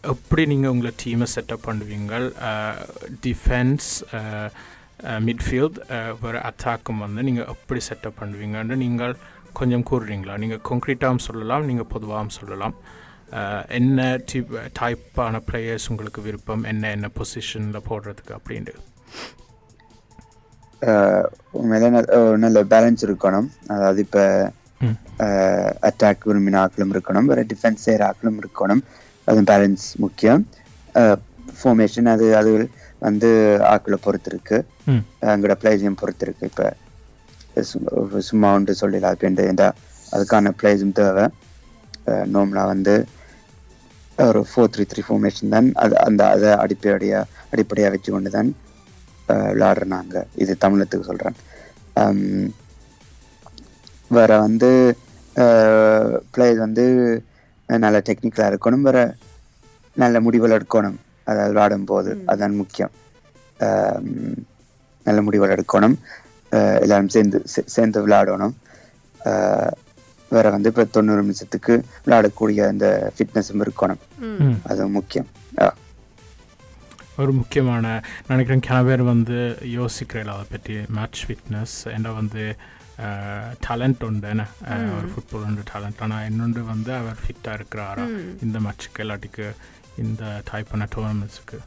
எப்படி 0.04 0.42
நீங்கள் 0.46 0.70
உங்களை 0.70 0.92
டீமை 1.04 1.26
செட்டப் 1.34 1.66
பண்ணுவீங்கள் 1.66 2.26
டிஃபென்ஸ் 3.20 3.88
மிட்ஃபீல்ட் 5.24 5.78
ஒரு 6.22 6.38
அத்தாக்கும் 6.40 6.98
வந்து 6.98 7.22
நீங்கள் 7.22 7.48
எப்படி 7.54 7.80
செட்டப் 7.88 8.20
பண்ணுவீங்கன்னு 8.20 8.76
நீங்கள் 8.76 9.14
கொஞ்சம் 9.52 9.86
கூறுறீங்களா 9.90 10.36
நீங்கள் 10.36 10.62
கொங்க்ரீட்டாகவும் 10.68 11.26
சொல்லலாம் 11.26 11.66
நீங்கள் 11.66 11.86
பொதுவாகவும் 11.86 12.36
சொல்லலாம் 12.36 12.76
என்ன 13.70 14.00
டிப் 14.26 14.52
டைப்பான 14.80 15.40
பிளேயர்ஸ் 15.46 15.88
உங்களுக்கு 15.88 16.20
விருப்பம் 16.22 16.64
என்ன 16.64 16.90
என்ன 16.90 17.10
பொசிஷனில் 17.18 17.86
போடுறதுக்கு 17.88 18.34
அப்படின்ட்டு 18.34 18.74
உண்மையில 21.58 21.88
நல்ல 22.44 22.62
பேலன்ஸ் 22.72 23.04
இருக்கணும். 23.08 23.48
அதாவது 23.74 24.00
இப்போ. 24.06 24.24
அட்டாக் 25.88 26.26
விரும்பின 26.28 26.58
ஆக்களும் 26.64 26.92
இருக்கணும். 26.94 27.28
வேற 27.30 27.42
டிஃபென்ஸ் 27.52 27.84
செய்கிற 27.86 28.02
ஆக்களும் 28.10 28.40
இருக்கணும். 28.42 28.82
அது 29.28 29.46
பேலன்ஸ் 29.52 29.86
முக்கியம். 30.04 30.42
ஃபார்மேஷன் 31.60 32.10
அது 32.14 32.26
அது 32.40 32.50
வந்து 33.06 33.28
ஆக்களை 33.72 33.98
பொறுத்து 34.04 34.30
இருக்கு 34.32 34.56
ம். 34.92 35.02
எங்களோட 35.32 35.54
பிளேஸையும் 35.62 35.98
பொறுத்து 36.00 36.24
இருக்கு 36.26 36.44
இப்போ 36.50 36.66
சும்மா 38.28 38.48
ஒன்று 38.56 38.80
சொல்லிடலாம். 38.80 39.14
இப்போ 39.16 39.28
இந்த 39.52 39.66
அதுக்கான 40.12 40.52
பிளேஸும் 40.60 40.96
தேவை. 41.00 41.24
நார்மலாக 42.34 42.72
வந்து 42.74 42.94
ஒரு 44.18 44.40
ஃபோர் 44.50 44.70
த்ரீ 44.74 44.84
த்ரீ 44.92 45.02
ஃபார்மேஷன் 45.06 45.54
தான். 45.54 45.68
அது 45.82 45.94
அந்த 46.08 46.22
அதை 46.34 46.50
அடிப்படையாக 46.64 47.24
அடிப்படையாக 47.54 47.92
வச்சு 47.94 48.10
கொண்டு 48.14 48.30
தான் 48.36 48.50
நாங்க 49.94 50.26
இது 50.42 50.52
தமிழத்துக்கு 50.64 51.08
சொல்கிறேன் 51.10 51.36
வேற 54.16 54.32
வந்து 54.46 54.68
பிளேயர் 56.34 56.64
வந்து 56.66 56.84
நல்ல 57.84 57.98
டெக்னிக்கலாக 58.08 58.50
இருக்கணும். 58.52 58.84
வேற 58.88 58.98
நல்ல 60.02 60.20
முடிவுகள் 60.26 60.56
எடுக்கணும். 60.58 60.98
அதாவது 61.28 61.52
விளையாடும் 61.52 61.88
போது 61.90 62.10
அதுதான் 62.30 62.60
முக்கியம். 62.60 62.92
நல்ல 65.06 65.18
முடிவுகள் 65.26 65.54
எடுக்கணும். 65.56 65.96
எல்லாரும் 66.84 67.14
சேர்ந்து 67.14 67.38
சேர்ந்து 67.74 68.04
விளையாடணும். 68.06 68.54
வேற 70.34 70.46
வந்து 70.54 70.70
இப்போ 70.70 70.84
தொண்ணூறு 70.94 71.22
நிமிஷத்துக்கு 71.22 71.74
விளையாடக்கூடிய 72.04 72.60
அந்த 72.72 72.86
ஃபிட்னஸும் 73.16 73.64
இருக்கணும். 73.66 74.00
அது 74.70 74.88
முக்கியம். 74.98 75.28
ஒரு 77.16 77.32
முக்கியமான 77.32 77.86
நினைக்கிறேன் 78.26 78.60
பேர் 78.86 79.02
வந்து 79.04 79.38
யோசிக்கிறீங்களா 79.74 80.34
அதை 80.34 80.46
பற்றி 80.50 80.74
மேட்ச் 80.90 81.22
ஃபிட்னஸ் 81.24 81.76
என்ன 81.92 82.12
வந்து 82.12 82.42
டேலண்ட் 83.64 84.04
உண்டு 84.04 84.28
என்ன? 84.28 84.44
அஹ், 84.66 84.90
ஒரு 84.96 85.08
ஃபுட்பால் 85.08 85.44
உண்டு 85.44 85.62
டேலண்ட் 85.70 86.00
ஆனால் 86.00 86.26
இன்னொன்று 86.26 86.64
வந்து 86.64 86.94
அவர் 86.94 87.18
ஃபிட்டாக 87.22 87.58
இருக்கிறாரா? 87.58 88.04
இந்த 88.42 88.58
மேட்ச்சுக்கு 88.60 89.02
இல்லாட்டிக்கு 89.02 89.46
இந்த 89.98 90.22
டைப்பான 90.50 90.88
டோர்னமெண்ட்ஸுக்கு 90.94 91.58